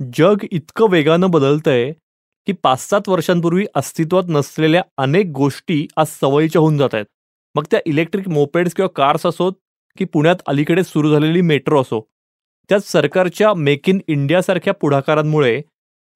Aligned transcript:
जग 0.00 0.44
इतकं 0.50 0.88
वेगानं 0.90 1.30
बदलतंय 1.30 1.92
की 2.46 2.52
पाच 2.52 2.80
सात 2.80 3.08
वर्षांपूर्वी 3.08 3.64
अस्तित्वात 3.74 4.24
नसलेल्या 4.28 4.82
अनेक 4.98 5.26
गोष्टी 5.26 5.86
आज 5.96 6.06
सवयीच्या 6.06 6.60
होऊन 6.60 6.78
जात 6.78 6.94
आहेत 6.94 7.06
मग 7.54 7.64
त्या 7.70 7.80
इलेक्ट्रिक 7.86 8.28
मोपेड्स 8.28 8.74
किंवा 8.74 8.88
कार्स 8.88 9.26
असोत 9.26 9.52
की 9.98 10.04
पुण्यात 10.04 10.36
अलीकडे 10.46 10.82
सुरू 10.84 11.10
झालेली 11.10 11.40
मेट्रो 11.40 11.80
असो. 11.80 12.00
त्यात 12.68 12.80
सरकारच्या 12.80 13.52
मेक 13.54 13.88
इन 13.88 13.98
इंडियासारख्या 14.08 14.72
पुढाकारांमुळे 14.74 15.62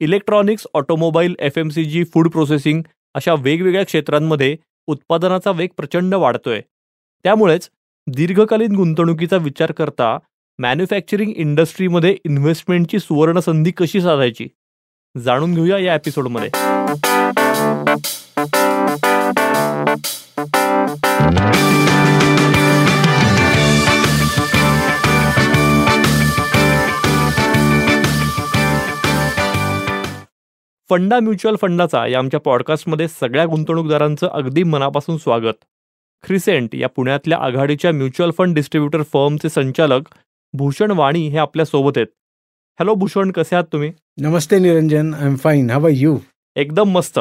electronics 0.01 0.67
automobile 0.75 1.37
F 1.39 1.59
M 1.59 1.69
C 1.69 1.85
G 1.85 2.05
food 2.05 2.29
processing 2.29 2.83
अशा 3.15 3.35
वेगवेगळ्या 3.39 3.85
क्षेत्रांमध्ये 3.85 4.57
उत्पादनाचा 4.87 5.51
वेग 5.51 5.69
प्रचंड 5.77 6.15
वाढतोय. 6.15 6.61
त्यामुळेच 7.25 7.71
दीर्घकालीन 8.07 8.77
गुंतवणुकीचा 8.77 9.37
विचार 9.37 9.73
करता 9.73 10.19
मॅन्युफॅक्चरिंग 10.61 11.33
इंडस्ट्रीमध्ये 11.37 12.17
इन्व्हेस्टमेंटची 12.25 12.99
सुवर्ण 12.99 13.41
संधी 13.41 13.71
कशी 13.71 14.01
साधायची? 14.01 14.47
जाणून 15.17 15.55
घेऊया 15.55 15.79
या 15.79 15.95
एपिसोडमध्ये. 15.95 16.49
फंडा 30.91 31.21
म्युच्युअल 31.21 31.57
फंडाचा 31.63 32.07
या 32.07 32.19
आमच्या 32.19 32.41
पॉडकास्टमध्ये 32.41 33.09
सगळ्या 33.09 33.47
गुंतवणूकदारांचं 33.47 34.29
अगदी 34.29 34.63
मनापासून 34.63 35.19
स्वागत. 35.19 35.65
क्रिसेंट 36.27 36.75
या 36.75 36.89
पुण्यातल्या 36.89 37.39
आघाडीच्या 37.39 37.93
म्युच्युअल 37.93 38.31
फंड 38.39 38.55
डिस्ट्रीब्युटर 38.55 39.03
फर्मचे 39.03 39.49
संचालक 39.49 40.03
भूषण 40.53 40.91
वाणी 40.91 41.29
हे 41.29 41.39
आपल्यासोबत 41.39 41.93
आहेत. 41.97 42.07
हॅलो 42.81 42.95
भूषण 42.95 43.31
कसे 43.31 43.57
आहात 43.57 43.65
तुम्ही? 43.73 43.93
नमस्ते 44.19 44.59
Niranjan. 44.59 45.15
I 45.15 45.27
am 45.27 45.37
fine 45.37 45.71
how 45.71 45.89
you 45.91 46.19
एकदम 46.57 46.91
मस्त. 46.91 47.21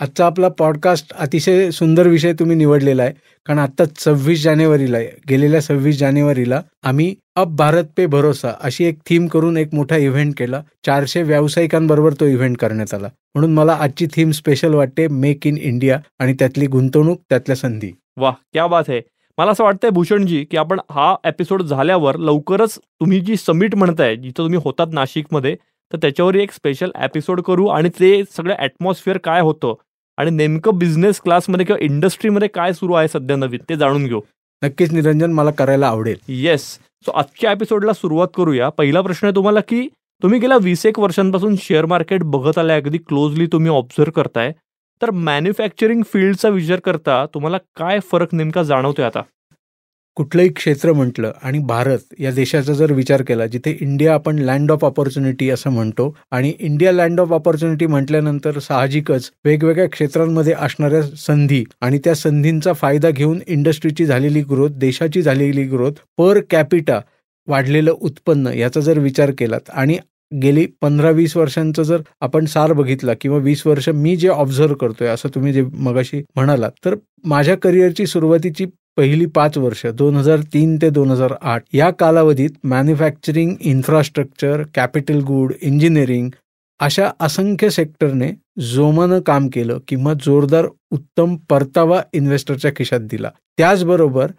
आजचा 0.00 0.26
आपला 0.26 0.48
पॉडकास्ट 0.48 1.12
अतिशय 1.12 1.70
सुंदर 1.70 2.06
विषय 2.06 2.32
तुम्ही 2.32 2.56
निवडलेला 2.56 3.02
आहे. 3.02 3.12
कारण 3.46 3.58
आता 3.58 3.84
सव्वीस 3.98 4.42
जानेवारीला 4.42 4.98
गेलेल्या 5.00 5.60
सव्वीस 5.60 5.98
जानेवारीला 5.98 6.62
आम्ही 6.82 7.14
अब 7.36 7.56
भारत 7.56 7.84
पे 7.96 8.06
भरोसा 8.06 8.52
अशी 8.60 8.84
एक 8.84 8.98
थीम 9.06 9.26
करून 9.26 9.56
एक 9.56 9.74
मोठा 9.74 9.96
इव्हेंट 9.96 10.38
केला. 10.38 10.62
चारशे 10.86 11.22
व्यावसायिकांबरोबर 11.22 12.12
तो 12.12 12.26
इव्हेंट 12.26 12.58
करण्यात 12.58 12.94
आला. 12.94 13.08
म्हणून 13.34 13.54
मला 13.54 13.72
आजची 13.72 14.06
थीम 14.06 14.30
स्पेशल 14.30 14.74
वाटते 14.74 15.08
मेक 15.08 15.46
इन 15.46 15.56
इंडिया 15.56 16.00
आणि 16.18 16.32
त्यातली 16.32 16.66
गुंतवणूक 16.66 17.20
त्यातल्या 17.28 17.56
संधी. 17.56 17.92
वा 18.16 18.30
क्या 18.30 18.66
बात 18.66 18.84
आहे. 18.88 19.00
मला 19.38 19.50
असं 19.50 19.64
वाटतंय 19.64 19.90
भूषणजी 19.90 20.44
की 20.50 20.56
आपण 20.56 20.80
हा 20.90 21.14
एपिसोड 21.24 21.62
झाल्यावर 21.62 22.16
लवकरच 22.18 22.78
तुम्ही 22.78 23.20
जी 23.20 23.36
समिट 23.36 23.74
म्हणताय 23.74 24.16
जिथं 24.16 24.38
तुम्ही 24.38 24.60
होतात 24.64 24.86
नाशिकमध्ये 24.92 25.54
तर 25.92 25.98
त्याच्यावर 26.02 26.34
एक 26.34 26.52
स्पेशल 26.52 26.90
एपिसोड 27.04 27.40
करू 27.40 27.66
आणि 27.66 27.88
ते 28.00 28.22
सगळं 28.36 28.54
ॲटमॉस्फिअर 28.58 29.18
काय 29.18 29.40
होतं 29.40 29.74
आणि 30.18 30.30
नेमकं 30.30 30.78
बिझनेस 30.78 31.20
क्लासमध्ये 31.20 31.66
किंवा 31.66 31.84
इंडस्ट्रीमध्ये 31.84 32.48
काय 32.48 32.72
सुरू 32.72 32.94
आहे 32.94 33.08
सध्या 33.08 33.36
नवीन 33.36 33.60
ते 33.68 33.76
जाणून 33.76 34.06
घेऊ. 34.06 34.20
नक्कीच 34.62 34.92
निरंजन 34.92 35.32
मला 35.32 35.50
करायला 35.50 35.88
आवडेल. 35.88 36.16
येस 36.28 36.62
सो 37.06 37.12
आजच्या 37.12 37.52
एपिसोडला 37.52 37.92
सुरुवात 37.92 38.28
करूया. 38.36 38.68
पहिला 38.68 39.00
प्रश्न 39.00 39.26
आहे 39.26 39.34
तुम्हाला 39.36 39.60
की 39.60 39.86
तुम्ही 40.22 40.38
गेल्या 40.40 40.56
वीस 40.62 40.84
एक 40.86 40.98
वर्षांपासून 40.98 41.54
शेअर 41.62 41.86
मार्केट 41.86 42.22
बघत 42.24 42.58
आलाय 42.58 42.80
अगदी 42.80 42.98
क्लोजली 42.98 43.46
तुम्ही 43.46 43.70
ऑब्झर्व 43.70 44.10
करताय. 44.10 44.52
तर 45.02 45.10
मॅन्युफॅक्चरिंग 45.10 46.02
फील्डचा 46.12 46.48
विचार 46.48 46.80
करता 46.80 47.24
तुम्हाला 47.26 47.58
काय 47.76 47.98
फरक 48.12 48.34
नेमका 48.34 48.62
जाणवतोय 48.62 49.04
आता? 49.04 49.22
कुठलंही 50.16 50.48
क्षेत्र 50.48 50.92
म्हटलं 50.92 51.32
आणि 51.42 51.58
भारत 51.58 52.14
या 52.18 52.30
देशाचा 52.30 52.72
जर 52.72 52.92
विचार 52.92 53.22
केला 53.22 53.46
जिथे 53.46 53.76
इंडिया 53.80 54.14
आपण 54.14 54.38
लँड 54.38 54.72
ऑफ 54.72 54.84
ऑपॉर्च्युनिटी 54.84 55.50
असं 55.50 55.70
म्हणतो 55.70 56.16
आणि 56.30 56.52
इंडिया 56.60 56.92
लँड 56.92 57.20
ऑफ 57.20 57.32
ऑपॉर्च्युनिटी 57.32 57.86
म्हटल्यानंतर 57.86 58.58
साहजिकच 58.58 59.30
वेगवेगळ्या 59.44 59.88
क्षेत्रांमध्ये 59.88 60.54
असणाऱ्या 60.58 61.02
संधी 61.02 61.64
आणि 61.80 61.98
त्या 61.98 62.14
संधींचा 62.14 62.72
फायदा 62.72 63.10
घेऊन 63.10 63.38
इंडस्ट्रीची 63.46 64.06
झालेली 64.06 64.42
ग्रोथ 64.42 64.70
देशाची 64.70 65.22
झालेली 65.22 65.64
ग्रोथ 65.64 65.92
पर 66.18 66.40
कॅपिटा 66.50 67.00
वाढलेलं 67.48 67.90
उत्पन्न 67.90 68.46
याचा 68.46 68.80
जर 68.80 68.98
विचार 68.98 69.30
केलात 69.38 69.70
आणि 69.70 69.98
गेली 70.32 70.66
पंधरा 70.80 71.10
वीस 71.10 71.36
वर्षांचं 71.36 71.82
जर 71.82 72.02
आपण 72.20 72.44
सार 72.44 72.72
बघितला 72.72 73.12
किंवा 73.20 73.38
वीस 73.38 73.66
वर्ष 73.66 73.88
मी 73.88 74.16
जे 74.16 74.28
ऑब्झर्व 74.28 74.74
करतोय 74.74 75.08
असं 75.08 75.28
तुम्ही 75.28 75.52
जे 75.52 75.62
मगाशी 75.72 76.22
म्हणालात 76.34 76.70
तर 76.84 76.94
माझ्या 77.24 77.56
करिअरची 77.56 78.06
सुरुवातीची 78.06 78.66
पहिली 78.96 79.26
पाच 79.26 79.58
वर्ष 79.58 79.86
दोन 79.86 80.16
हजार 80.16 80.40
तीन 80.52 80.76
ते 80.76 80.90
दोन 80.90 81.10
हजार 81.10 81.34
आठ 81.40 81.62
या 81.72 81.90
कालावधीत 81.90 82.50
manufacturing 82.64 83.54
infrastructure 83.60 84.62
capital 84.74 85.20
good 85.20 85.52
engineering 85.62 86.30
अशा 86.80 87.10
असंख्य 87.20 87.70
सेक्टरने 87.70 88.30
जोमानं 88.60 89.20
काम 89.20 89.48
केलं 89.48 89.78
किंवा 89.88 90.14
जोरदार 90.14 90.66
उत्तम 90.90 91.36
परतावा 91.50 92.00
इन्व्हेस्टरच्या 92.12 92.70
खिशात 92.76 93.00
दिला. 93.00 93.30
त्याचबरोबर 93.58 94.30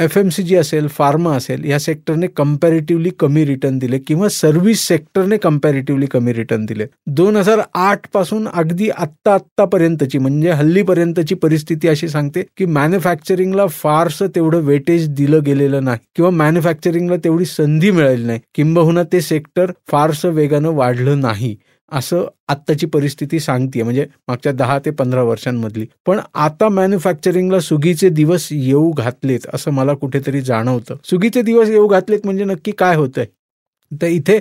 एफ 0.00 0.16
एम 0.18 0.28
सी 0.28 0.42
जी 0.42 0.54
असेल 0.56 0.86
फार्मा 0.88 1.34
असेल 1.36 1.64
या 1.64 1.78
सेक्टरने 1.80 2.26
कम्पॅरेटिव्हली 2.26 3.10
कमी 3.18 3.44
रिटर्न 3.46 3.78
दिले 3.78 3.98
किंवा 3.98 4.28
सर्व्हिस 4.28 4.86
सेक्टरने 4.88 5.36
कम्पॅरेटिव्हली 5.36 6.06
कमी 6.06 6.32
रिटर्न 6.32 6.64
दिले. 6.66 6.84
दोन 7.06 7.36
हजार 7.36 7.60
आठपासून 7.74 8.46
अगदी 8.48 8.88
आत्ता 8.90 9.32
आत्तापर्यंतची 9.34 10.18
म्हणजे 10.18 10.50
हल्लीपर्यंतची 10.50 11.34
परिस्थिती 11.34 11.88
अशी 11.88 12.08
सांगते 12.08 12.42
की 12.56 12.66
मॅन्युफॅक्चरिंगला 12.66 13.66
फारसं 13.66 14.26
तेवढं 14.34 14.60
वेटेज 14.60 15.08
दिलं 15.08 15.42
गेलेलं 15.46 15.84
नाही 15.84 15.98
किंवा 16.16 16.30
मॅन्युफॅक्चरिंगला 16.30 17.16
तेवढी 17.16 17.44
संधी 17.44 17.90
मिळाली 17.90 18.24
नाही. 18.24 18.40
किंबहुना 18.54 19.02
ते 19.12 19.20
सेक्टर 19.20 19.72
फारसं 19.88 20.30
वेगानं 20.30 20.74
वाढलं 20.74 21.20
नाही. 21.20 21.56
असं 21.92 22.26
आत्ताची 22.48 22.86
परिस्थिती 22.86 23.40
सांगते 23.40 23.82
म्हणजे 23.82 24.06
मागच्या 24.28 24.52
दहा 24.52 24.78
ते 24.78 24.90
पंधरा 24.90 25.22
वर्षांमधली. 25.22 25.86
पण 26.06 26.20
आता 26.34 26.68
मॅन्युफॅक्चरिंगला 26.68 27.60
सुगीचे 27.60 28.08
दिवस 28.08 28.48
येऊ 28.52 28.90
घातलेत 28.90 29.46
असं 29.54 29.70
मला 29.70 29.94
कुठेतरी 29.94 30.40
जाणवतं. 30.40 30.96
सुगीचे 31.04 31.42
दिवस 31.42 31.68
येऊ 31.68 31.86
घातलेत 31.86 32.20
म्हणजे 32.24 32.44
नक्की 32.44 32.72
काय 32.72 32.96
होतंय? 32.96 33.26
तर 33.92 34.06
इथे 34.06 34.40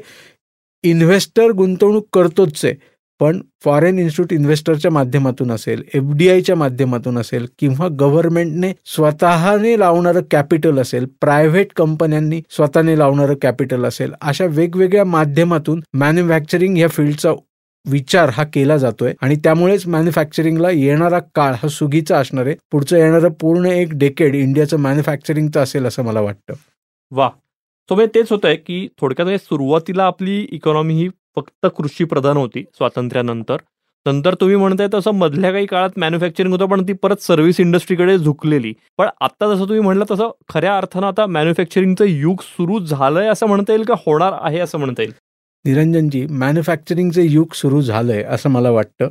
इन्व्हेस्टर 0.84 1.52
गुंतवणूक 1.52 2.08
करतोच 2.14 2.66
आहे. 2.66 2.74
पण 3.20 3.40
फॉरेन 3.64 4.00
इन्स्टिट्यूट 4.00 4.34
इन्व्हेस्टरच्या 4.34 4.92
माध्यमातून 4.92 5.52
असेल 5.52 5.84
एफ 5.94 6.12
डी 6.16 6.30
आयच्या 6.30 6.56
माध्यमातून 6.56 7.18
असेल 7.18 7.46
किंवा 7.60 7.88
गव्हर्नमेंटने 8.00 8.72
स्वतःने 8.86 9.80
लावणारं 9.80 10.22
कॅपिटल 10.32 10.80
असेल 10.80 11.06
प्रायव्हेट 11.22 11.74
कंपन्यांनी 11.76 12.42
स्वतःने 12.50 12.98
लावणारं 13.00 13.36
कॅपिटल 13.42 13.86
असेल 13.86 14.14
अशा 14.22 14.46
वेगवेगळ्या 14.46 15.06
माध्यमातून 15.06 15.82
मॅन्युफॅक्चरिंग 15.94 16.78
या 16.78 16.88
फील्डचा 16.88 17.34
विचार 17.86 18.30
हा 18.30 18.44
केला 18.44 18.78
जातोय 18.78 19.14
आणि 19.22 19.36
त्यामुळेच 19.36 19.88
मॅन्युफॅक्चरिंगला 19.88 20.70
येणारा 20.72 21.20
काळ 21.36 21.54
हा 21.54 21.68
सुगीचा 21.68 22.18
असणार 22.18 22.46
आहे 22.46 22.56
पुढचं 22.72 22.98
येणारं 22.98 23.30
पूर्ण 23.32 23.66
एक 23.66 23.94
डेकेड 23.94 24.36
इंडियाचं 24.36 24.78
मॅन्युफॅक्चरिंगचं 24.78 25.60
असेल 25.60 25.86
असं 25.86 26.04
मला 26.04 26.22
वाटतं. 26.22 26.54
वा 27.12 27.30
सो 27.90 27.96
म्हणजे 27.96 28.12
तेच 28.16 28.32
होत 28.32 28.46
आहे 28.46 28.56
की 28.56 28.88
थोडक्यात 29.00 29.26
म्हणजे 29.26 29.44
सुरुवातीला 29.46 30.04
आपली 30.04 30.40
इकॉनॉमी 30.52 30.94
ही 30.94 31.08
फक्त 31.38 31.68
कृषी 31.78 32.04
प्रधान 32.04 32.38
होती 32.38 32.62
स्वातंत्र्यानंतर. 32.62 33.58
नंतर 34.06 34.34
तुम्ही 34.34 34.56
म्हणताय 34.56 34.88
तसं 34.94 35.12
मधल्या 35.12 35.52
काही 35.52 35.66
काळात 35.66 35.98
मॅन्युफॅक्चरिंग 35.98 36.54
होतं 36.54 36.66
पण 36.66 36.84
ती 36.88 36.94
परत 36.94 37.22
सर्व्हिस 37.22 37.60
इंडस्ट्रीकडे 37.60 38.18
झुकलेली. 38.18 38.74
पण 38.98 39.08
आता 39.22 39.54
जसं 39.54 39.64
तुम्ही 39.64 39.80
म्हणलं 39.80 40.06
तसं 40.12 40.30
खऱ्या 40.50 40.78
अर्थानं 40.78 41.08
आता 41.08 41.26
मॅन्युफॅक्चरिंगचं 41.26 42.06
युग 42.06 42.42
सुरू 42.42 42.80
झालंय 42.80 43.28
असं 43.28 43.46
म्हणता 43.46 43.74
येईल 43.74 43.84
का 43.84 43.94
होणार 44.06 44.34
आहे 44.42 44.60
असं 44.60 44.78
म्हणता 44.78 45.02
येईल? 45.02 45.14
निरंजनजी 45.66 46.26
मॅन्युफॅक्चरिंगचं 46.30 47.22
युग 47.22 47.54
सुरू 47.54 47.82
झालंय 47.82 48.24
असं 48.24 48.50
मला 48.50 48.70
वाटतं. 48.70 49.10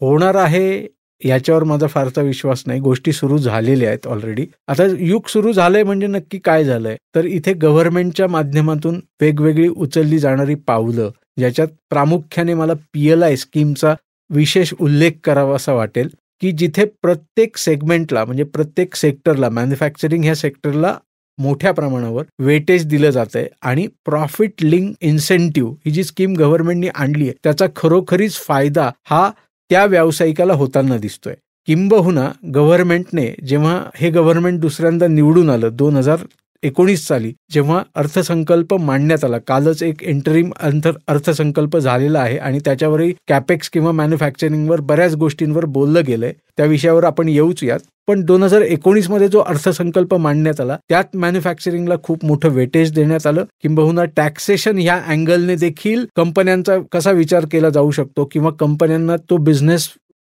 होणार 0.00 0.34
आहे 0.34 0.86
याच्यावर 1.24 1.64
माझा 1.64 1.86
फारसा 1.86 2.22
विश्वास 2.22 2.62
नाही. 2.66 2.80
गोष्टी 2.80 3.12
सुरू 3.12 3.38
झालेल्या 3.38 3.88
आहेत 3.88 4.06
ऑलरेडी 4.06 4.46
आता 4.68 4.82
युग 4.98 5.28
सुरू 5.28 5.52
झालंय 5.52 5.82
म्हणजे 5.82 6.06
नक्की 6.06 6.38
काय 6.38 6.64
झालंय? 6.64 6.96
तर 7.14 7.24
इथे 7.24 7.52
गव्हर्नमेंटच्या 7.52 8.28
माध्यमातून 8.28 9.00
वेगवेगळी 9.20 9.68
उचलली 9.68 10.18
जाणारी 10.18 10.54
पावलं 10.54 11.10
ज्याच्यात 11.38 11.68
प्रामुख्याने 11.90 12.54
मला 12.54 12.72
पी 12.92 13.08
एल 13.08 13.22
आय 13.22 13.36
स्कीमचा 13.36 13.94
विशेष 14.30 14.72
उल्लेख 14.80 15.10
करावा 15.24 15.56
असा 15.56 15.72
वाटेल 15.72 16.08
की 16.40 16.52
जिथे 16.52 16.84
प्रत्येक 17.02 17.56
सेगमेंटला 17.56 18.24
म्हणजे 18.24 18.44
प्रत्येक 18.44 18.94
सेक्टरला 18.94 19.48
मॅन्युफॅक्चरिंग 19.48 20.24
ह्या 20.24 20.34
सेक्टरला 20.34 20.98
मोठ्या 21.38 21.72
प्रमाणावर 21.72 22.22
वेटेज 22.38 22.86
दिलं 22.86 23.10
जात 23.10 23.26
आहे 23.34 23.46
आणि 23.62 23.86
प्रॉफिट 24.04 24.52
लिंक 24.62 24.94
इन्सेंटिव्ह 25.00 25.74
ही 25.86 25.90
जी 25.90 26.04
स्कीम 26.04 26.34
गव्हर्नमेंटनी 26.34 26.88
आणली 26.94 27.24
आहे 27.24 27.32
त्याचा 27.44 27.66
खरोखरीच 27.76 28.34
फायदा 28.34 28.90
हा 29.04 29.30
त्या 29.70 29.84
व्यावसायिकाला 29.84 30.52
होताना 30.52 30.96
दिसतोय. 30.98 31.34
किंबहुना 31.66 32.30
गव्हर्नमेंटने 32.54 33.34
जेव्हा 33.46 33.84
हे 33.94 34.10
गव्हर्नमेंट 34.10 34.60
दुसऱ्यांदा 34.60 35.06
निवडून 35.06 35.50
आलं 35.50 35.68
दोन 35.72 35.96
हजार 35.96 36.18
एकोणीस 36.64 37.06
साली 37.08 37.32
जेव्हा 37.52 37.82
अर्थसंकल्प 37.94 38.74
मांडण्यात 38.80 39.24
आला 39.24 39.38
कालच 39.38 39.82
एक 39.82 40.02
एंटरिम 40.02 40.50
अर्थसंकल्प 40.58 41.76
झालेला 41.76 42.20
आहे 42.20 42.36
आणि 42.38 42.58
त्याच्यावरही 42.64 43.12
कॅपेक्स 43.28 43.70
किंवा 43.70 43.92
मॅन्युफॅक्चरिंगवर 43.92 44.80
बऱ्याच 44.80 45.14
गोष्टींवर 45.14 45.64
बोललं 45.64 46.02
गेलंय. 46.06 46.32
त्या 46.56 46.66
विषयावर 46.66 47.04
आपण 47.04 47.28
येऊच 47.28 47.62
यात. 47.64 47.80
पण 48.08 48.20
दोन 48.24 48.42
हजार 48.42 48.60
एकोणीसमध्ये 48.60 49.26
जो 49.28 49.40
अर्थसंकल्प 49.40 50.14
मांडण्यात 50.14 50.60
आला 50.60 50.76
त्यात 50.88 51.16
मॅन्युफॅक्चरिंगला 51.16 51.94
खूप 52.02 52.24
मोठं 52.24 52.48
वेटेज 52.48 52.92
देण्यात 52.92 53.26
आलं. 53.26 53.44
किंबहुना 53.62 54.04
टॅक्सेशन 54.16 54.78
ह्या 54.78 54.96
अँगलने 55.08 55.54
देखील 55.56 56.04
कंपन्यांचा 56.16 56.76
कसा 56.92 57.10
विचार 57.10 57.44
केला 57.52 57.68
जाऊ 57.70 57.90
शकतो 57.90 58.24
किंवा 58.32 58.50
कंपन्यांना 58.60 59.16
तो 59.30 59.36
बिझनेस 59.36 59.88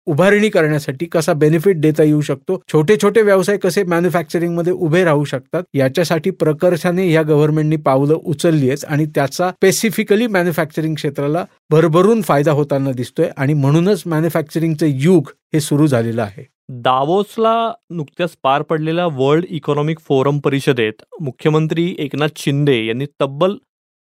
उभारणी 0.09 0.49
करण्यासाठी 0.49 1.07
कसा 1.07 1.33
बेनिफिट 1.33 1.81
देता 1.81 2.03
येऊ 2.03 2.21
शकतो? 2.21 2.61
छोटे 2.73 2.97
छोटे 3.03 3.23
व्यवसाय 3.23 3.57
कसे 3.57 3.83
मॅन्युफॅक्चरिंगमध्ये 3.85 4.73
उभे 4.73 5.05
राहू 5.05 5.25
शकतात? 5.25 5.63
याच्यासाठी 5.75 6.31
प्रकर्षाने 6.31 7.11
या 7.11 7.23
गव्हर्नमेंटनी 7.23 7.77
पावलं 7.77 8.15
उचलली 8.15 8.69
आहेत 8.69 8.85
आणि 8.85 9.07
त्याचा 9.15 9.51
स्पेसिफिकली 9.51 10.27
मॅन्युफॅक्चरिंग 10.27 10.95
क्षेत्राला 10.95 11.45
भरभरून 11.71 12.23
फायदा 12.23 12.53
होताना 12.53 12.93
दिसतोय 12.93 13.29
आणि 13.37 13.55
म्हणूनच 13.55 14.03
मॅन्युफॅक्चरिंगचं 14.07 14.87
युग 14.87 15.31
हे 15.55 15.61
सुरू 15.61 15.87
झालेलं 15.87 16.23
आहे. 16.23 16.45
दावोसला 16.71 17.73
नुकत्याच 17.91 18.31
पार 18.43 18.63
पडलेल्या 18.63 19.07
वर्ल्ड 19.07 19.45
इकॉनॉमिक 19.51 20.01
फोरम 20.01 20.39
परिषदेत 20.39 21.03
मुख्यमंत्री 21.21 21.95
एकनाथ 21.99 22.29
शिंदे 22.37 22.85
यांनी 22.87 23.07
तब्बल 23.21 23.57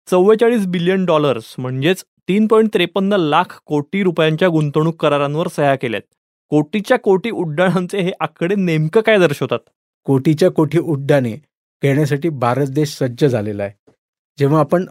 चव्वेचाळीस 0.08 0.66
बिलियन 0.68 1.06
डॉलर्स 1.06 1.56
म्हणजेच 1.58 2.04
तीन 2.28 2.48
पॉईंट 2.48 2.70
त्रेपन्न 2.74 3.14
लाख 3.20 3.60
कोटी 3.66 4.02
रुपयांच्या 4.04 4.48
गुंतवणूक 4.50 4.96
करारांवर 5.02 5.48
सह्या 5.48 5.76
केल्यात. 5.76 6.02
कोटीच्या 6.52 6.98
कोटी 7.00 7.30
उड्डाणांचे 7.32 8.00
हे 8.00 8.12
आकडे 8.20 8.56
नेमकं 8.56 9.02
काय 9.02 9.18
दर्शवतात? 9.20 9.60
कोटीच्या 10.08 10.50
कोटी 10.52 10.80
उड्डाणे 10.80 11.32
घेण्यासाठी 11.84 12.30
भारत 12.30 12.68
देश 12.76 12.98
सज्ज 12.98 13.26
झालेला 13.26 13.64
आहे. 13.64 13.74
जेव्हा 14.38 14.60
आपण 14.60 14.86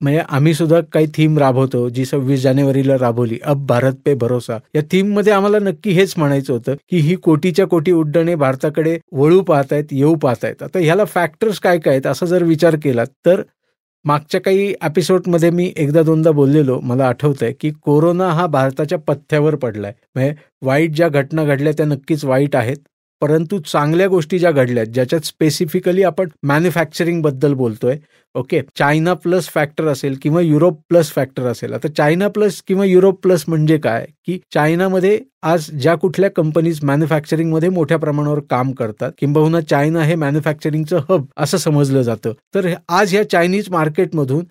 म्हणजे 0.00 0.20
आम्ही 0.28 0.52
सुद्धा 0.54 0.80
काही 0.92 1.06
थीम 1.14 1.38
राबवतो 1.38 1.88
जी 1.88 2.04
सव्वीस 2.04 2.40
जानेवारीला 2.42 2.96
राबवली 2.98 3.38
अब 3.44 3.66
भारत 3.66 3.94
पे 4.04 4.14
भरोसा. 4.14 4.58
या 4.74 4.82
थीममध्ये 4.92 5.32
आम्हाला 5.32 5.58
नक्की 5.58 5.90
हेच 5.90 6.14
म्हणायचं 6.16 6.52
होतं 6.52 6.74
की 6.90 6.98
ही 6.98 7.14
कोटीच्या 7.16 7.66
कोटी 7.66 7.92
उड्डाणे 7.92 8.34
भारताकडे 8.34 8.98
वळू 9.12 9.40
पाहतायत 9.42 9.92
येऊ 9.92 10.14
पाहतायत. 10.14 10.62
आता 10.62 10.78
ह्याला 10.78 11.04
फॅक्टर्स 11.04 11.58
काय 11.60 11.78
काय 11.78 11.94
आहेत 11.94 12.06
असा 12.06 12.26
जर 12.26 12.42
विचार 12.42 12.76
केला 12.82 13.04
तर 13.26 13.42
मागच्या 14.04 14.40
काही 14.40 14.74
एपिसोडमध्ये 14.82 15.50
मी 15.50 15.72
एकदा 15.76 16.02
दोनदा 16.02 16.30
बोललेलो. 16.30 16.78
मला 16.80 17.08
आठवतंय 17.08 17.46
आहे 17.48 17.54
की 17.60 17.70
कोरोना 17.82 18.28
हा 18.28 18.46
भारताच्या 18.46 18.98
पथ्यावर 18.98 19.54
पडलाय. 19.54 19.92
म्हणजे 20.14 20.34
वाईट 20.62 20.94
ज्या 20.96 21.08
घटना 21.08 21.44
घडल्या 21.44 21.72
त्या 21.72 21.86
नक्कीच 21.86 22.24
वाईट 22.24 22.56
आहेत. 22.56 22.76
परंतु 23.22 23.58
चांगल्या 23.58 24.06
गोष्टी 24.08 24.38
ज्या 24.38 24.50
घडल्यात 24.50 24.86
ज्याच्यात 24.86 25.26
स्पेसिफिकली 25.26 26.02
आपण 26.02 26.28
मॅन्युफॅक्चरिंगबद्दल 26.42 27.54
बोलतोय 27.54 27.98
ओके 28.34 28.60
चायना 28.78 29.14
प्लस 29.14 29.48
फॅक्टर 29.48 29.86
असेल 29.88 30.16
किंवा 30.22 30.40
युरोप 30.40 30.80
प्लस 30.88 31.10
फॅक्टर 31.12 31.42
असेल. 31.42 31.72
आता 31.72 31.88
चायना 31.88 32.28
प्लस 32.28 32.62
किंवा 32.68 32.84
युरोप 32.84 33.22
प्लस 33.22 33.44
म्हणजे 33.48 33.78
काय? 33.78 34.06
की 34.26 34.38
चायनामध्ये 34.54 35.18
आज 35.42 35.70
ज्या 35.70 35.94
कुठल्या 35.94 36.30
कंपनीज 36.30 36.80
मॅन्युफॅक्चरिंगमध्ये 36.84 37.68
मोठ्या 37.68 37.96
प्रमाणावर 37.96 38.40
काम 38.50 38.72
करतात 38.72 39.12
किंबहुना 39.18 39.60
चायना 39.60 40.02
हे 40.02 40.14
मॅन्युफॅक्चरिंगचं 40.14 41.00
हब 41.10 41.24
असं 41.36 41.58
समजलं 41.58 42.02
जातं. 42.02 42.32
तर 42.54 42.68
आज 42.88 43.12
ह्या 43.14 43.30
चायनीज 43.30 43.70
मार्केटमधून 43.70 44.44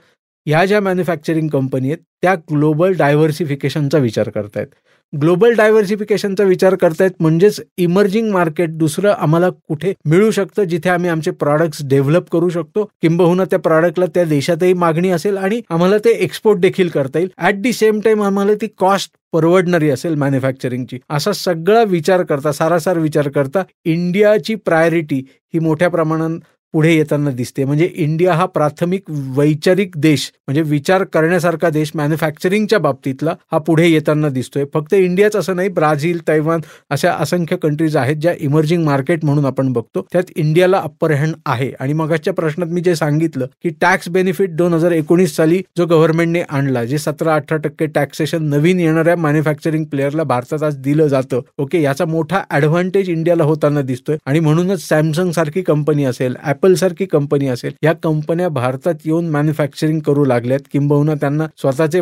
ह्या 0.45 0.65
ज्या 0.65 0.81
मॅन्युफॅक्चरिंग 0.81 1.47
कंपनी 1.47 1.87
आहेत 1.87 1.97
त्या 2.21 2.35
ग्लोबल 2.35 2.93
डायव्हर्सिफिकेशनचा 2.93 3.97
विचार 3.97 4.29
करतायत. 4.29 4.67
ग्लोबल 5.13 5.53
डायव्हर्सिफिकेशनचा 5.55 6.43
विचार 6.43 6.75
करतायत 6.81 7.11
म्हणजेच 7.19 7.59
इमर्जिंग 7.77 8.29
मार्केट 8.31 8.77
दुसरं 8.77 9.11
आम्हाला 9.11 9.49
कुठे 9.67 9.93
मिळू 10.09 10.29
शकतं 10.31 10.63
जिथे 10.63 10.89
आम्ही 10.89 11.09
आमचे 11.09 11.31
प्रॉडक्ट्स 11.31 11.81
डेव्हलप 11.89 12.29
करू 12.31 12.49
शकतो. 12.49 12.83
किंबहुना 13.01 13.45
त्या 13.45 13.59
प्रॉडक्टला 13.59 14.05
त्या 14.05 14.23
देशातही 14.25 14.73
मागणी 14.73 15.09
असेल 15.11 15.37
आणि 15.37 15.61
आम्हाला 15.69 15.97
ते 16.05 16.11
एक्सपोर्ट 16.23 16.59
देखील 16.59 16.89
करता 16.89 17.19
येईल. 17.19 17.29
ऍट 17.39 17.61
दी 17.61 17.73
सेम 17.73 17.99
टाइम 17.99 18.23
आम्हाला 18.23 18.53
ती 18.61 18.67
कॉस्ट 18.77 19.11
परवडणारी 19.33 19.89
असेल 19.89 20.15
मॅन्युफॅक्चरिंगची 20.15 20.99
असा 21.09 21.31
सगळा 21.33 21.83
विचार 21.87 22.23
करता 22.23 22.51
सारासार 22.51 22.97
विचार 22.99 23.29
करता 23.35 23.63
इंडियाची 23.85 24.55
प्रायोरिटी 24.55 25.21
ही 25.53 25.59
मोठ्या 25.59 25.89
प्रमाणात 25.89 26.39
पुढे 26.73 26.93
येताना 26.95 27.31
दिसते. 27.31 27.63
म्हणजे 27.65 27.85
इंडिया 27.95 28.33
हा 28.33 28.45
प्राथमिक 28.45 29.03
वैचारिक 29.35 29.97
देश 29.97 30.31
म्हणजे 30.47 30.61
विचार 30.69 31.03
करण्यासारखा 31.03 31.69
देश 31.69 31.91
मॅन्युफॅक्चरिंगच्या 31.95 32.79
बाबतीतला 32.79 33.35
हा 33.51 33.57
पुढे 33.57 33.87
येताना 33.89 34.29
दिसतोय. 34.29 34.65
फक्त 34.73 34.93
इंडियाच 34.93 35.35
असं 35.35 35.55
नाही 35.55 35.69
ब्राझील 35.69 36.19
तैवान 36.27 36.61
अशा 36.89 37.11
असंख्य 37.19 37.57
कंट्रीज 37.63 37.97
आहेत 37.97 38.15
ज्या 38.21 38.33
इमर्जिंग 38.39 38.83
मार्केट 38.85 39.25
म्हणून 39.25 39.45
आपण 39.45 39.71
बघतो. 39.73 40.05
त्यात 40.11 40.31
इंडियाला 40.35 40.79
अप्पर 40.83 41.11
हँड 41.11 41.35
आहे. 41.45 41.71
आणि 41.79 41.93
मगाच्या 41.93 42.33
प्रश्नात 42.33 42.67
मी 42.67 42.81
जे 42.81 42.95
सांगितलं 42.95 43.47
की 43.63 43.69
टॅक्स 43.81 44.09
बेनिफिट 44.09 44.55
दोन 44.55 44.73
हजार 44.73 44.91
एकोणीस 44.91 45.35
साली 45.35 45.61
जो 45.77 45.85
गव्हर्नमेंटने 45.85 46.41
आणला 46.49 46.83
जे 46.85 46.97
सतरा 46.97 47.35
अठरा 47.35 47.57
टक्के 47.57 47.85
टॅक्सेशन 47.85 48.43
नवीन 48.49 48.79
येणाऱ्या 48.79 49.15
मॅन्युफॅक्चरिंग 49.17 49.83
प्लेअरला 49.85 50.23
भारतात 50.23 50.63
आज 50.63 50.77
दिलं 50.81 51.07
जातं 51.07 51.41
ओके 51.57 51.81
याचा 51.81 52.05
मोठा 52.05 52.41
ऍडव्हान्टेज 52.51 53.09
इंडियाला 53.09 53.43
होताना 53.43 53.81
दिसतोय. 53.81 54.17
आणि 54.25 54.39
म्हणूनच 54.39 54.87
सॅमसंग 54.87 55.31
सारखी 55.31 55.61
कंपनी 55.61 56.03
असेल 56.05 56.35
ऍपल 56.61 56.73
सारखी 56.75 57.05
कंपनी 57.05 57.47
असेल. 57.47 57.71
या 57.83 57.93
कंपन्या 58.03 58.47
भारतात 58.49 59.05
येऊन 59.05 59.29
मॅन्युफॅक्चरिंग 59.29 59.99
करू 60.05 60.25
लागल्यात. 60.25 60.59
किंबहुना 60.73 61.13
त्यांना 61.21 61.47
स्वतःचे 61.61 62.01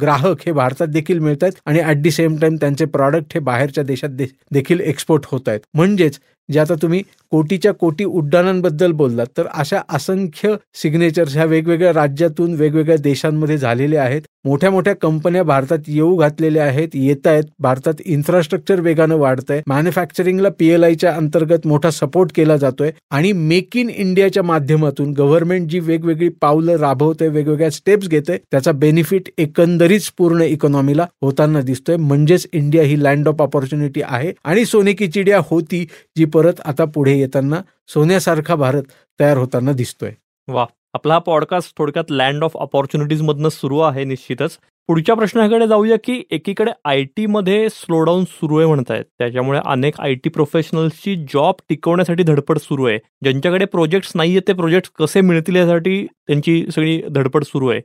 ग्राहक 0.00 0.42
हे 0.46 0.52
भारतात 0.52 0.88
देखील 0.88 1.18
मिळतात 1.18 1.52
आणि 1.66 1.80
ऍट 1.84 2.02
दी 2.02 2.10
सेम 2.10 2.36
टाइम 2.40 2.56
त्यांचे 2.60 2.84
प्रॉडक्ट 2.86 3.34
हे 3.34 3.40
बाहेरच्या 3.40 3.84
देशात 3.84 4.10
देखील 4.52 4.80
एक्सपोर्ट 4.80 5.26
होत 5.30 5.48
आहेत 5.48 5.60
म्हणजेच 5.74 6.18
जे 6.48 6.58
आता 6.60 6.74
तुम्ही 6.82 7.02
कोटीच्या 7.30 7.72
कोटी 7.72 8.04
उड्डाणांबद्दल 8.04 8.92
बोललात 8.92 9.26
तर 9.36 9.46
अशा 9.54 9.80
असंख्य 9.88 10.54
सिग्नेचर्स 10.82 11.34
ह्या 11.34 11.44
वेगवेगळ्या 11.44 11.92
राज्यातून 11.92 12.54
वेगवेगळ्या 12.54 12.96
देशांमध्ये 12.96 13.58
झालेले 13.58 13.96
आहेत. 13.96 14.22
मोठ्या 14.44 14.70
मोठ्या 14.70 14.94
कंपन्या 14.94 15.42
भारतात 15.42 15.78
येऊ 15.86 16.16
घातलेल्या 16.16 16.64
आहेत 16.64 16.88
येत 16.94 17.26
आहेत. 17.26 17.44
भारतात 17.58 18.00
इन्फ्रास्ट्रक्चर 18.04 18.80
वेगानं 18.80 19.16
वाढत 19.16 19.50
आहे 19.50 19.62
मॅन्युफॅक्चरिंगला 19.66 20.48
पीएलआयच्या 20.58 21.12
अंतर्गत 21.14 21.66
मोठा 21.66 21.90
सपोर्ट 21.90 22.30
केला 22.34 22.56
जातोय. 22.56 22.90
आणि 23.10 23.32
मेक 23.32 23.76
इन 23.76 23.90
इंडियाच्या 23.90 24.42
माध्यमातून 24.42 25.12
गव्हर्नमेंट 25.12 25.68
जी 25.70 25.78
वेगवेगळी 25.80 26.28
पावलं 26.40 26.76
राबवते 26.76 27.28
वेगवेगळ्या 27.28 27.70
स्टेप्स 27.70 28.08
घेते 28.08 28.36
त्याचा 28.50 28.72
बेनिफिट 28.72 29.28
एकंदरीत 29.38 30.10
पूर्ण 30.18 30.42
इकॉनॉमीला 30.42 31.06
होताना 31.22 31.60
दिसतोय. 31.60 31.96
म्हणजेच 31.96 32.46
इंडिया 32.52 32.82
ही 32.82 33.02
लँड 33.02 33.28
ऑफ 33.28 33.42
ऑपॉर्च्युनिटी 33.42 34.02
आहे. 34.04 34.32
आणि 34.44 34.64
सोने 34.64 34.92
की 34.92 35.08
चिडिया 35.08 35.40
होती 35.50 35.86
जी 36.16 36.24
परत 36.24 36.60
आता 36.64 36.84
पुढे 36.84 37.18
येताना 37.20 37.60
सोन्यासारखा 37.88 38.54
भारत 38.54 38.82
तयार 39.20 39.36
होताना 39.36 39.72
दिसतोय. 39.72 40.12
वा 40.48 40.66
आपला 40.94 41.12
हा 41.12 41.18
पॉडकास्ट 41.18 41.78
थोडक्यात 41.78 42.10
लँड 42.10 42.44
ऑफ 42.44 42.56
ऑपॉर्च्युनिटीज 42.56 43.22
मधनं 43.22 43.48
सुरू 43.48 43.78
आहे 43.78 44.04
निश्चितच. 44.04 44.58
पुढच्या 44.88 45.14
प्रश्नाकडे 45.14 45.66
जाऊया 45.68 45.96
की 46.04 46.22
एकीकडे 46.30 46.70
आय 46.84 47.04
टी 47.16 47.26
मध्ये 47.26 47.68
स्लोडाऊन 47.70 48.24
सुरू 48.24 48.56
आहे 48.58 48.66
म्हणतायत. 48.66 49.04
त्याच्यामुळे 49.18 49.60
अनेक 49.64 50.00
आय 50.00 50.14
टी 50.14 50.30
प्रोफेशनल्सची 50.30 51.16
जॉब 51.16 51.54
टिकवण्यासाठी 51.68 52.22
धडपड 52.22 52.58
सुरू 52.58 52.86
आहे. 52.86 52.98
ज्यांच्याकडे 53.22 53.64
प्रोजेक्ट्स 53.64 54.12
नाही 54.14 54.30
आहेत 54.30 54.42
ते 54.48 54.52
प्रोजेक्ट 54.52 54.90
कसे 54.98 55.20
मिळतील 55.20 55.56
यासाठी 55.56 56.06
त्यांची 56.06 56.66
सगळी 56.74 57.02
धडपड 57.10 57.44
सुरू 57.44 57.68
आहे. 57.68 57.80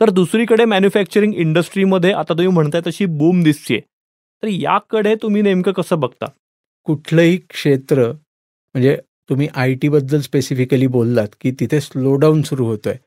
तर 0.00 0.10
दुसरीकडे 0.10 0.64
मॅन्युफॅक्चरिंग 0.64 1.34
इंडस्ट्रीमध्ये 1.34 2.12
आता 2.12 2.32
तुम्ही 2.32 2.48
म्हणताय 2.48 2.80
तशी 2.86 3.06
बूम 3.06 3.42
दिसते 3.42 3.80
तर 4.42 4.46
याकडे 4.46 5.14
तुम्ही 5.14 5.42
नेमकं 5.42 5.72
कसं 5.72 6.00
बघता? 6.00 6.26
कुठलंही 6.84 7.36
क्षेत्र 7.36 8.12
म्हणजे 8.76 8.96
तुम्ही 9.30 9.46
आय 9.54 9.72
टीबद्दल 9.74 10.20
स्पेसिफिकली 10.20 10.86
बोललात 10.86 11.28
की 11.40 11.50
तिथे 11.60 11.80
स्लोडाऊन 11.80 12.42
सुरू 12.42 12.64
होतो 12.66 12.88
आहे 12.88 12.98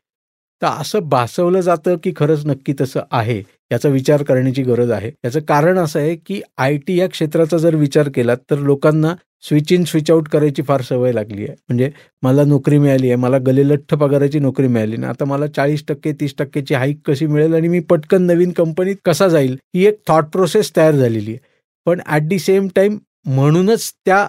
तर 0.62 0.66
असं 0.80 1.08
भासवलं 1.08 1.60
जातं 1.60 1.96
की 2.04 2.12
खरंच 2.16 2.44
नक्की 2.46 2.72
तसं 2.80 3.00
आहे? 3.10 3.38
याचा 3.70 3.88
विचार 3.88 4.22
करण्याची 4.22 4.62
गरज 4.62 4.90
आहे. 4.90 5.10
याचं 5.24 5.40
कारण 5.40 5.78
असं 5.78 5.98
आहे 6.00 6.16
की 6.26 6.40
आय 6.58 6.76
टी 6.86 6.98
या 6.98 7.06
क्षेत्राचा 7.08 7.58
जर 7.58 7.74
विचार 7.74 8.08
केला 8.14 8.34
तर 8.50 8.58
लोकांना 8.58 9.14
स्विच 9.44 9.72
इन 9.72 9.84
स्विच 9.84 10.10
आउट 10.10 10.28
करायची 10.28 10.62
फार 10.62 10.82
सवय 10.82 11.12
लागली 11.12 11.44
आहे. 11.44 11.54
म्हणजे 11.68 11.90
मला 12.22 12.44
नोकरी 12.44 12.78
मिळाली 12.78 13.06
आहे 13.06 13.16
मला 13.16 13.38
गलेलठ्ठ 13.46 13.94
पगाराची 13.94 14.38
नोकरी 14.38 14.66
मिळाली 14.68 14.96
ना 14.96 15.08
आता 15.08 15.24
मला 15.24 15.46
चाळीस 15.46 15.84
टक्के 15.88 16.12
तीस 16.20 16.34
टक्केची 16.38 16.74
हाईक 16.74 16.98
कशी 17.06 17.26
मिळेल 17.26 17.54
आणि 17.54 17.68
मी 17.68 17.80
पटकन 17.90 18.26
नवीन 18.26 18.52
कंपनीत 18.56 18.96
कसा 19.04 19.28
जाईल? 19.28 19.56
ही 19.74 19.86
एक 19.86 20.00
थॉट 20.08 20.24
प्रोसेस 20.32 20.72
तयार 20.76 20.94
झालेली 20.94 21.30
आहे. 21.30 21.38
पण 21.86 22.00
ॲट 22.06 22.28
दी 22.28 22.38
सेम 22.38 22.68
टाईम 22.76 22.98
म्हणूनच 23.26 23.90
त्या 24.06 24.26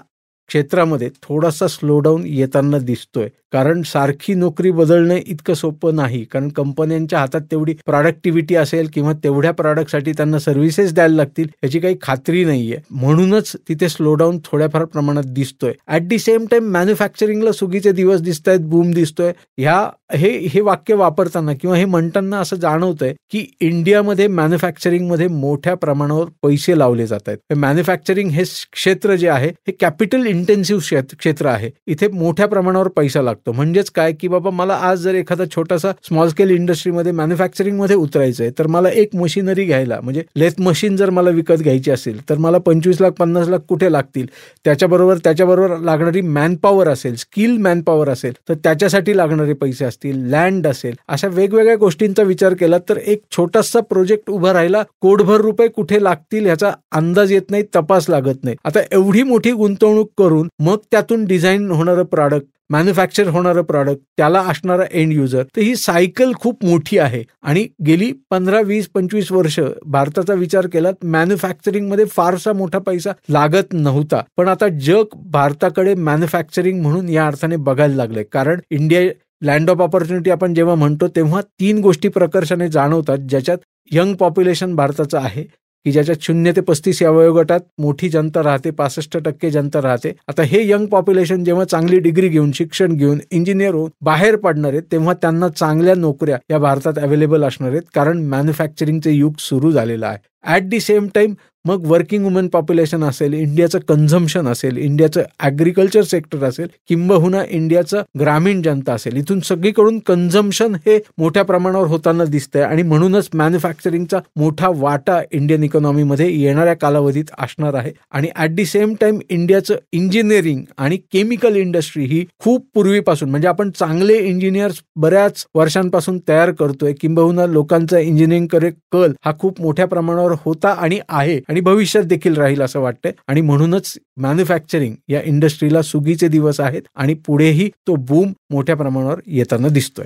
क्षेत्रामध्ये 0.51 1.09
थोडासा 1.23 1.67
स्लोडाऊन 1.67 2.23
येताना 2.25 2.77
दिसतोय. 2.77 3.27
कारण 3.53 3.81
सारखी 3.81 4.33
नोकरी 4.33 4.71
बदलणं 4.71 5.15
इतकं 5.27 5.53
सोपं 5.53 5.95
नाही. 5.95 6.23
कारण 6.23 6.47
कंपन्यांच्या 6.49 7.19
हातात 7.19 7.41
तेवढी 7.51 7.73
प्रॉडक्टिव्हिटी 7.85 8.55
असेल 8.55 8.89
किंवा 8.93 9.13
तेवढ्या 9.23 9.51
प्रॉडक्टसाठी 9.51 10.11
त्यांना 10.11 10.39
सर्व्हिसेस 10.39 10.93
द्यायला 10.93 11.15
लागतील 11.15 11.47
याची 11.63 11.79
काही 11.79 11.95
खात्री 12.01 12.43
नाहीये. 12.45 12.77
म्हणूनच 12.91 13.55
तिथे 13.69 13.89
स्लोडाऊन 13.89 14.37
थोड्याफार 14.45 14.85
प्रमाणात 14.85 15.23
दिसतोय. 15.25 15.73
ऍट 15.89 16.01
दी 16.01 16.19
सेम 16.19 16.45
टाइम 16.51 16.71
मॅन्युफॅक्चरिंगला 16.71 17.51
सुगीचे 17.51 17.91
दिवस 17.91 18.21
दिसत 18.21 18.47
आहेत 18.47 18.59
बूम 18.59 18.91
दिसतोय. 18.91 19.31
ह्या 19.57 19.89
हे 20.13 20.29
हे 20.53 20.61
वाक्य 20.61 20.93
वापरताना 20.95 21.53
किंवा 21.53 21.75
हे 21.77 21.85
म्हणताना 21.85 22.39
असं 22.39 22.55
जाणवतंय 22.55 23.13
की 23.31 23.45
इंडियामध्ये 23.61 24.27
मॅन्युफॅक्चरिंगमध्ये 24.27 25.27
मोठ्या 25.27 25.75
प्रमाणावर 25.75 26.25
पैसे 26.43 26.77
लावले 26.79 27.05
जात 27.07 27.27
आहेत 27.27 27.53
मॅन्युफॅक्चरिंग 27.57 28.29
हे 28.29 28.43
क्षेत्र 28.71 29.15
जे 29.15 29.29
आहे 29.29 29.47
हे 29.67 29.71
कॅपिटल 29.71 30.25
इंटेन्सिव्ह 30.25 31.01
क्षेत्र 31.19 31.45
आहे. 31.45 31.69
इथे 31.87 32.07
मोठ्या 32.07 32.47
प्रमाणावर 32.47 32.87
पैसा 32.87 33.21
लागतो. 33.21 33.40
लागतो 33.41 33.51
म्हणजेच 33.53 33.89
काय 33.91 34.11
की 34.13 34.27
बाबा 34.27 34.49
मला 34.49 34.73
आज 34.81 34.99
जर 35.01 35.15
एखादा 35.15 35.43
छोटासा 35.55 35.91
स्मॉल 36.03 36.27
स्केल 36.29 36.49
इंडस्ट्रीमध्ये 36.51 37.11
मॅन्युफॅक्चरिंगमध्ये 37.11 37.95
उतरायचं 37.95 38.43
आहे 38.43 38.51
तर 38.59 38.67
मला 38.67 38.89
एक 38.91 39.15
मशिनरी 39.15 39.65
घ्यायला 39.65 39.99
म्हणजे 40.03 40.23
लेथ 40.35 40.61
मशीन 40.61 40.95
जर 40.95 41.09
मला 41.09 41.29
विकत 41.29 41.61
घ्यायची 41.61 41.91
असेल 41.91 42.19
तर 42.29 42.37
मला 42.37 42.57
पंचवीस 42.57 43.01
लाख 43.01 43.11
पन्नास 43.11 43.47
लाख 43.49 43.59
कुठे 43.69 43.91
लागतील? 43.91 44.25
त्याच्याबरोबर 44.65 45.17
त्याच्याबरोबर 45.23 45.77
लागणारी 45.79 46.21
मॅनपॉवर 46.21 46.87
असेल 46.89 47.15
स्किल 47.15 47.57
मॅनपॉवर 47.57 48.09
असेल 48.09 48.33
तर 48.49 48.53
त्याच्यासाठी 48.63 49.15
लागणारे 49.17 49.53
पैसे 49.53 49.85
असतील 49.85 50.17
लँड 50.31 50.67
असेल 50.67 50.95
अशा 51.07 51.27
वेगवेगळ्या 51.27 51.75
गोष्टींचा 51.75 52.23
विचार 52.23 52.53
केला 52.53 52.77
तर 52.89 52.97
एक 52.97 53.21
छोटासा 53.31 53.79
प्रोजेक्ट 53.89 54.29
उभा 54.29 54.53
राहिला 54.53 54.83
कोडभर 55.01 55.41
रुपये 55.41 55.67
कुठे 55.67 56.03
लागतील 56.03 56.45
ह्याचा 56.45 56.71
अंदाज 56.91 57.31
येत 57.31 57.49
नाही 57.49 57.63
तपास 57.75 58.09
लागत 58.09 58.43
नाही. 58.43 58.55
आता 58.65 58.79
एवढी 58.91 59.23
मोठी 59.23 59.51
गुंतवणूक 59.51 60.09
करून 60.17 60.47
मग 60.59 60.77
त्यातून 60.91 61.25
डिझाईन 61.25 61.69
होणारं 61.71 62.03
प्रॉडक्ट 62.03 62.45
मॅन्युफॅक्चर 62.69 63.27
होणारं 63.27 63.61
प्रॉडक्ट 63.61 64.01
त्याला 64.17 64.39
असणारा 64.49 64.83
एंड 64.91 65.11
युजर 65.13 65.43
तर 65.55 65.61
ही 65.61 65.75
सायकल 65.75 66.31
खूप 66.41 66.65
मोठी 66.65 66.97
आहे. 66.97 67.23
आणि 67.43 67.67
गेली 67.85 68.11
पंधरा 68.31 68.59
वीस 68.65 68.87
पंचवीस 68.95 69.31
वर्ष 69.31 69.59
भारताचा 69.85 70.33
विचार 70.33 70.67
केला 70.73 70.91
मॅन्युफॅक्चरिंगमध्ये 71.03 72.05
फारसा 72.05 72.53
मोठा 72.53 72.79
पैसा 72.79 73.11
लागत 73.29 73.73
नव्हता. 73.73 74.21
पण 74.37 74.47
आता 74.47 74.67
जग 74.81 75.17
भारताकडे 75.31 75.93
मॅन्युफॅक्चरिंग 75.95 76.81
म्हणून 76.81 77.09
या 77.09 77.27
अर्थाने 77.27 77.55
बघायला 77.55 77.95
लागले 77.95 78.23
कारण 78.23 78.59
इंडिया 78.71 79.01
लँड 79.43 79.69
ऑफ 79.69 79.81
ऑपॉर्च्युनिटी 79.81 80.29
आपण 80.29 80.53
जेव्हा 80.53 80.75
म्हणतो 80.75 81.07
तेव्हा 81.15 81.41
तीन 81.59 81.79
गोष्टी 81.81 82.07
प्रकर्षाने 82.07 82.67
जाणवतात 82.67 83.19
ज्याच्यात 83.29 83.57
यंग 83.91 84.13
पॉप्युलेशन 84.15 84.75
भारताचं 84.75 85.17
आहे 85.17 85.43
की 85.85 85.91
ज्याच्यात 85.91 86.17
शून्य 86.21 86.51
ते 86.55 86.61
पस्तीस 86.61 87.01
या 87.01 87.09
वयोगटात 87.11 87.59
मोठी 87.81 88.09
जनता 88.09 88.43
राहते 88.43 88.71
पासष्ट 88.71 89.17
टक्के 89.17 89.49
जनता 89.51 89.81
राहते. 89.81 90.11
आता 90.27 90.43
हे 90.43 90.61
यंग 90.69 90.85
पॉप्युलेशन 90.87 91.43
जेव्हा 91.43 91.65
चांगली 91.65 91.99
डिग्री 91.99 92.27
घेऊन 92.29 92.51
शिक्षण 92.55 92.95
घेऊन 92.95 93.19
इंजिनियर 93.31 93.73
होऊन 93.73 93.89
बाहेर 94.03 94.35
पडणार 94.35 94.71
आहेत 94.71 94.83
तेव्हा 94.91 95.13
त्यांना 95.13 95.49
चांगल्या 95.49 95.95
नोकऱ्या 95.95 96.37
या 96.49 96.57
भारतात 96.59 96.99
अवेलेबल 96.99 97.43
असणार 97.43 97.71
आहेत 97.71 97.89
कारण 97.95 98.21
मॅन्युफॅक्चरिंगचे 98.29 99.11
युग 99.11 99.33
सुरू 99.39 99.71
झालेलं 99.71 100.05
आहे. 100.07 100.17
ॲट 100.43 100.67
दी 100.69 100.79
सेम 100.79 101.07
टाइम 101.15 101.33
मग 101.65 101.85
वर्किंग 101.87 102.23
वुमन 102.23 102.47
पॉप्युलेशन 102.47 103.03
असेल 103.03 103.33
इंडियाचं 103.33 103.79
कन्झम्शन 103.87 104.47
असेल 104.47 104.77
इंडियाचं 104.77 105.23
ॲग्रिकल्चर 105.39 106.01
सेक्टर 106.03 106.43
असेल 106.43 106.67
किंबहुना 106.89 107.41
इंडियाचं 107.49 108.01
ग्रामीण 108.19 108.61
जनता 108.61 108.93
असेल 108.93 109.17
इथून 109.17 109.39
सगळीकडून 109.41 109.99
कन्झम्शन 110.05 110.75
हे 110.85 110.97
मोठ्या 111.17 111.43
प्रमाणावर 111.43 111.87
होताना 111.87 112.25
दिसतंय 112.25 112.61
आणि 112.61 112.83
म्हणूनच 112.83 113.29
मॅन्युफॅक्चरिंगचा 113.33 114.19
मोठा 114.35 114.69
वाटा 114.75 115.19
इंडियन 115.31 115.63
इकॉनॉमीमध्ये 115.63 116.29
येणाऱ्या 116.31 116.73
कालावधीत 116.75 117.25
असणार 117.39 117.73
आहे. 117.73 117.91
आणि 118.11 118.29
ॲट 118.35 118.55
दी 118.55 118.65
सेम 118.65 118.93
टाइम 119.01 119.19
इंडियाचं 119.29 119.75
इंजिनिअरिंग 119.93 120.61
आणि 120.77 120.97
केमिकल 121.13 121.55
इंडस्ट्री 121.55 122.05
ही 122.05 122.23
खूप 122.39 122.65
पूर्वीपासून 122.75 123.29
म्हणजे 123.29 123.47
आपण 123.47 123.69
चांगले 123.71 124.17
इंजिनियर्स 124.19 124.81
बऱ्याच 124.95 125.45
वर्षांपासून 125.55 126.19
तयार 126.27 126.51
करतोय 126.51 126.93
किंबहुना 127.01 127.45
लोकांचा 127.47 127.99
इंजिनिअरिंग 127.99 128.47
करे 128.47 128.69
कल 128.91 129.13
हा 129.25 129.31
खूप 129.39 129.61
मोठ्या 129.61 129.87
प्रमाणावर 129.87 130.35
होता 130.45 130.69
आणि 130.73 130.99
आहे. 131.09 131.39
आणि 131.51 131.59
भविष्यात 131.59 132.03
देखील 132.03 132.35
राहील 132.37 132.61
असं 132.61 132.79
वाटतंय. 132.79 133.11
आणि 133.27 133.41
म्हणूनच 133.41 133.97
मॅन्युफॅक्चरिंग 134.17 134.93
या 135.09 135.21
इंडस्ट्रीला 135.21 135.81
सुगीचे 135.81 136.27
दिवस 136.27 136.59
आहेत 136.59 136.81
आणि 136.95 137.13
पुढेही 137.25 137.69
तो 137.87 137.95
बूम 138.09 138.31
मोठ्या 138.49 138.75
प्रमाणावर 138.75 139.19
येताना 139.27 139.67
दिसतोय. 139.67 140.05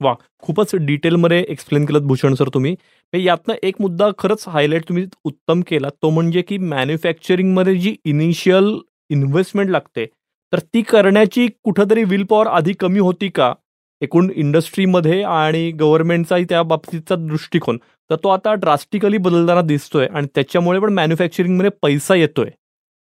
वा 0.00 0.14
खूपच 0.42 0.74
डिटेलमध्ये 0.74 1.44
एक्सप्लेन 1.48 1.84
केलं 1.84 2.06
भूषण 2.06 2.34
सर 2.34 2.48
तुम्ही. 2.54 2.74
यातनं 3.12 3.54
एक 3.62 3.74
मुद्दा 3.80 4.08
खरंच 4.18 4.44
हायलाईट 4.48 4.88
तुम्ही 4.88 5.04
उत्तम 5.24 5.60
केला. 5.60 5.88
तो 6.02 6.10
म्हणजे 6.10 6.42
की 6.42 6.58
मॅन्युफॅक्चरिंगमध्ये 6.58 7.76
जी 7.76 7.94
इनिशियल 8.04 8.76
इन्व्हेस्टमेंट 9.10 9.70
लागते 9.70 10.06
तर 10.52 10.58
ती 10.74 10.82
करण्याची 10.82 11.46
कुठंतरी 11.64 12.04
विल 12.04 12.24
पॉवर 12.24 12.46
आधी 12.46 12.72
कमी 12.72 13.00
होती 13.00 13.28
का? 13.28 13.52
एकूण 14.02 14.30
इंडस्ट्रीमध्ये 14.36 15.22
आणि 15.22 15.70
गव्हर्नमेंटचाही 15.70 16.44
त्या 16.48 16.62
बाबतीचा 16.62 17.14
दृष्टिकोन. 17.14 17.78
तर 18.10 18.16
तो 18.16 18.28
आता 18.28 18.54
ड्रास्टिकली 18.54 19.18
बदलताना 19.18 19.62
दिसतोय 19.62 20.06
आणि 20.06 20.26
त्याच्यामुळे 20.34 20.80
पण 20.80 20.92
मॅन्युफॅक्चरिंगमध्ये 20.92 21.70
पैसा 21.82 22.14
येतोय. 22.14 22.50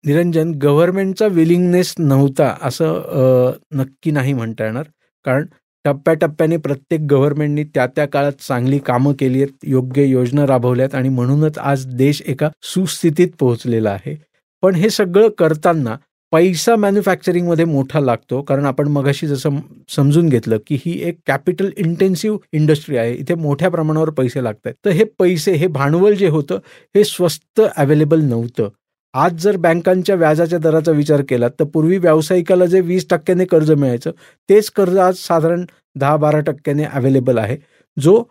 निरंजन 0.05 0.51
गव्हर्नमेंटचा 0.63 1.27
विलिंगनेस 1.27 1.95
नव्हता 1.99 2.55
असं 2.63 3.53
नक्की 3.73 4.11
नाही 4.11 4.33
म्हणता 4.33 4.65
येणार. 4.65 4.85
कारण 5.25 5.47
टप्प्याटप्प्याने 5.85 6.57
प्रत्येक 6.57 7.01
गव्हर्नमेंटनी 7.01 7.65
त्या 7.65 7.87
त्या 7.87 8.07
काळात 8.07 8.33
चांगली 8.49 8.79
कामं 8.79 9.13
केली 9.13 9.43
आहेत 9.43 9.65
योग्य 9.65 10.05
योजना 10.05 10.47
राबवल्यात 10.47 10.95
आणि 10.95 11.09
म्हणूनच 11.09 11.59
आज 11.59 11.87
देश 11.87 12.23
एका 12.27 12.49
सुस्थितीत 12.63 13.29
पोहोचलेला 13.39 13.91
आहे. 13.91 14.17
पण 14.63 14.75
हे 14.75 14.91
सगळं 14.91 15.29
करताना 15.29 15.97
पैसा 16.33 16.75
मॅन्युफॅक्चरिंगमध्ये 16.77 17.65
मोठा 17.65 18.01
लागतो 18.01 18.41
कारण 18.49 18.65
आपण 18.67 18.89
मगाशी 18.89 19.27
जसं 19.27 19.57
समजून 19.91 20.29
घेतलं 20.29 20.59
की 20.67 20.77
ही 20.85 20.93
एक 21.09 21.19
कॅपिटल 21.27 21.71
इंटेन्सिव्ह 21.77 22.39
इंडस्ट्री 22.53 22.97
आहे 22.97 23.15
इथे 23.15 23.35
मोठ्या 23.35 23.69
प्रमाणावर 23.71 24.11
पैसे 24.19 24.45
लागत 24.45 24.67
आहेत 24.67 24.75
तर 24.85 24.91
हे 24.91 25.05
पैसे 25.19 25.53
हे 25.53 25.67
भांडवल 25.67 26.15
जे 26.15 26.29
होतं 26.29 26.59
हे 26.95 27.05
स्वस्त 27.05 27.61
अवेलेबल 27.61 28.21
नव्हतं. 28.23 28.69
आज 29.15 29.43
जर 29.43 29.57
बँकांच्या 29.57 30.17
व्याजाच्या 30.17 30.59
दराचा 30.59 30.93
विचार 30.93 31.23
केला 31.29 31.49
तर 31.61 31.65
पूर्वी 31.75 31.99
व्यावसायिकाला 31.99 32.67
जे 32.67 32.81
वीस 32.81 33.07
टक्क्याने 33.11 33.45
कर्ज 33.45 33.71
मिळायचं 33.71 34.11
तेच 34.49 34.71
कर्ज 34.71 34.99
आज 34.99 35.17
साधारण 35.19 35.65
दहा 35.97 36.17
बारा 36.17 36.41
टक्क्याने 36.47 36.85
अवेलेबल 36.85 37.39
आहे 37.39 37.57
जो 37.97 38.23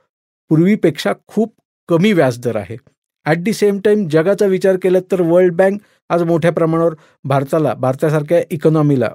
पूर्वीपेक्षा 0.52 1.14
खूप 1.28 1.54
कमी 1.90 2.12
व्याजदर 2.14 2.56
आहे. 2.56 2.78
ॲट 3.26 3.38
दी 3.44 3.54
सेम 3.54 3.80
टाईम 3.86 4.08
जगाचा 4.12 4.46
विचार 4.46 4.78
केला 4.84 5.00
तर 5.12 5.22
वर्ल्ड 5.22 5.54
बँक 5.56 5.82
आज 6.10 6.24
मोठ्या 6.24 6.52
प्रमाणावर 6.52 6.94
भारताला 7.24 7.74
भारतासारख्या 7.74 8.42
इकॉनॉमीला 8.52 9.10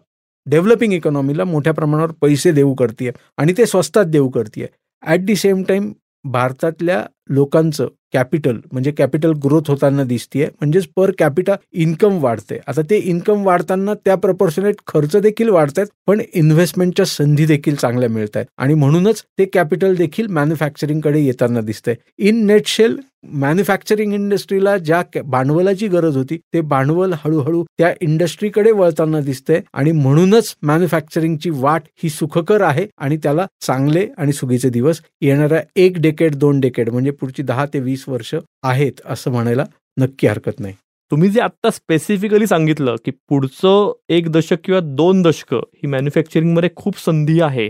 डेव्हलपिंग 0.46 0.92
इकॉनॉमीला 0.92 1.44
मोठ्या 1.44 1.72
प्रमाणावर 1.74 2.10
पैसे 2.22 2.52
देऊ 2.52 2.74
करते 2.74 3.10
आणि 3.38 3.52
ते 3.58 3.66
स्वस्तात 3.66 4.04
देऊ 4.04 4.28
करते 4.28 4.66
ॲट 5.02 5.20
दी 5.20 5.36
सेम 5.36 5.62
टाईम 5.62 5.92
भारतातल्या 6.24 7.04
लोकांचं 7.30 7.88
कॅपिटल 8.12 8.56
म्हणजे 8.72 8.90
कॅपिटल 8.96 9.32
ग्रोथ 9.44 9.68
होताना 9.68 10.02
दिसतीये. 10.04 10.46
म्हणजेच 10.60 10.86
पर 10.96 11.10
कॅपिटा 11.18 11.54
इन्कम 11.72 12.18
वाढते. 12.22 12.58
आता 12.66 12.82
ते 12.90 12.96
इन्कम 12.96 13.44
वाढताना 13.46 13.94
त्या 14.04 14.14
प्रपोर्शनेट 14.14 14.74
खर्च 14.86 15.16
देखील 15.16 15.48
वाढतायत 15.48 15.86
पण 16.06 16.20
इन्व्हेस्टमेंटच्या 16.34 17.06
संधी 17.06 17.46
देखील 17.46 17.74
चांगल्या 17.74 18.08
मिळत 18.08 18.36
आहेत 18.36 18.46
आणि 18.58 18.74
म्हणूनच 18.74 19.22
ते 19.38 19.44
कॅपिटल 19.44 19.94
देखील 19.96 20.26
मॅन्युफॅक्चरिंगकडे 20.26 21.20
येताना 21.20 21.60
दिसतंय. 21.60 21.94
इन 22.18 22.44
नेटशेल 22.46 22.96
मॅन्युफॅक्चरिंग 23.32 24.12
इंडस्ट्रीला 24.14 24.76
ज्या 24.78 25.02
भांडवलाची 25.24 25.86
गरज 25.88 26.16
होती 26.16 26.36
ते 26.54 26.60
भांडवल 26.60 27.12
हळूहळू 27.18 27.62
त्या 27.78 27.92
इंडस्ट्रीकडे 28.00 28.70
वळताना 28.70 29.20
दिसतंय. 29.20 29.60
आणि 29.74 29.92
म्हणूनच 29.92 30.54
मॅन्युफॅक्चरिंगची 30.62 31.50
वाट 31.50 31.82
ही 32.02 32.08
सुखकर 32.10 32.62
आहे. 32.62 32.86
आणि 32.98 33.16
त्याला 33.16 33.46
चांगले 33.62 34.06
आणि 34.18 34.32
सुगीचे 34.32 34.68
दिवस 34.70 35.00
येणाऱ्या 35.20 35.62
एक 35.76 35.98
डेकेड 35.98 36.34
दोन 36.34 36.60
डेकेड 36.60 36.90
म्हणजे 36.90 37.10
पुढची 37.14 37.42
दहा 37.42 37.66
ते 37.66 37.80
वीस 37.80 38.04
वर्ष 38.08 38.34
आहेत 38.62 39.00
असं 39.04 39.30
म्हणायला 39.30 39.64
नक्की 39.96 40.26
हरकत 40.26 40.60
नाही. 40.60 40.74
तुम्ही 41.10 41.28
जे 41.30 41.40
आता 41.40 41.70
स्पेसिफिकली 41.70 42.46
सांगितलं 42.46 42.96
की 43.04 43.10
पुढचं 43.28 43.92
एक 44.08 44.28
दशक 44.28 44.58
किंवा 44.64 44.80
दोन 44.96 45.22
दशक 45.22 45.54
ही 45.54 45.86
मॅन्युफॅक्चरिंगमध्ये 45.86 46.70
खूप 46.76 46.98
संधी 46.98 47.40
आहे 47.40 47.68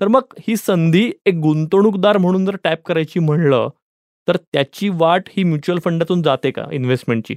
तर 0.00 0.08
मग 0.08 0.34
ही 0.48 0.56
संधी 0.56 1.10
एक 1.26 1.34
गुंतवणूकदार 1.34 2.18
म्हणून 2.18 2.46
जर 2.46 2.56
टॅप 2.64 2.82
करायची 2.86 3.20
म्हणलं 3.20 3.68
तर 4.28 4.36
त्याची 4.36 4.88
वाट 4.88 5.28
ही 5.28 5.44
म्युच्युअल 5.44 5.78
फंडातून 5.84 6.22
जाते 6.22 6.50
का 6.50 6.64
इन्व्हेस्टमेंटची 6.72 7.36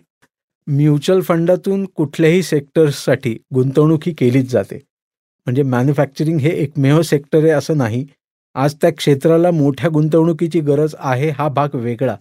म्युच्युअल 0.68 1.22
फंडातून 1.22 1.86
कुठल्याही 1.86 2.44
सेक्टर्ससाठी 2.44 3.38
गुंतवणूक 3.54 4.04
ही 4.06 4.14
केलीच 4.14 4.50
जाते. 4.52 4.76
म्हणजे 5.48 5.64
मॅन्युफॅक्चरिंग 5.64 6.38
हे 6.40 6.50
एकमेव 6.50 7.02
सेक्टर 7.02 7.40
आहे 7.40 7.50
असं 7.50 7.78
नाही 7.78 8.06
आज 8.56 8.76
त्या 8.82 8.90
क्षेत्राला 8.90 9.52
मोठ्या 9.52 9.90
गुंतवणुकीची 9.94 10.60
गरज 10.60 10.96
आहे 11.00 11.30
हा 11.30 11.48
भाग 11.48 11.70
वेगळा. 11.74 12.16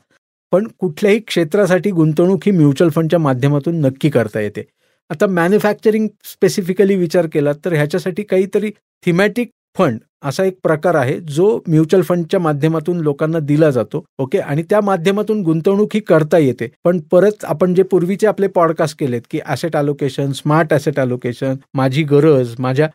पण 0.52 0.66
कुठल्याही 0.78 1.18
क्षेत्रासाठी 1.18 1.90
गुंतवणूक 1.90 2.42
ही 2.46 2.52
म्युच्युअल 2.52 2.90
फंडच्या 2.90 3.18
माध्यमातून 3.18 3.80
नक्की 3.80 4.10
करता 4.10 4.40
येते. 4.40 4.66
आता 5.10 5.26
मॅन्युफॅक्चरिंग 5.26 6.08
स्पेसिफिकली 6.24 6.96
विचार 6.96 7.26
केला 7.32 7.52
तर 7.64 7.72
ह्याच्यासाठी 7.72 8.22
काहीतरी 8.22 8.70
थिमॅटिक 9.04 9.50
फंड 9.78 9.98
असा 10.24 10.44
एक 10.44 10.56
प्रकार 10.62 10.94
आहे 10.94 11.18
जो 11.28 11.46
म्युच्युअल 11.68 12.02
फंडच्या 12.08 12.40
माध्यमातून 12.40 13.00
लोकांना 13.00 13.38
दिला 13.38 13.70
जातो 13.70 14.04
ओके? 14.18 14.38
आणि 14.38 14.62
त्या 14.70 14.80
माध्यमातून 14.80 15.42
गुंतवणूक 15.42 15.94
ही 15.94 16.00
करता 16.00 16.38
येते. 16.38 16.68
पण 16.84 16.98
परत 17.12 17.44
आपण 17.44 17.74
जे 17.74 17.82
पूर्वीचे 17.82 18.26
आपले 18.26 18.46
पॉडकास्ट 18.54 18.98
केलेत 18.98 19.22
की 19.30 19.40
asset 19.46 19.76
allocation 19.76 20.32
smart 20.32 20.72
asset 20.72 21.00
allocation 21.00 21.54
माझी 21.74 22.02
गरज 22.10 22.54
माझ्या 22.58 22.88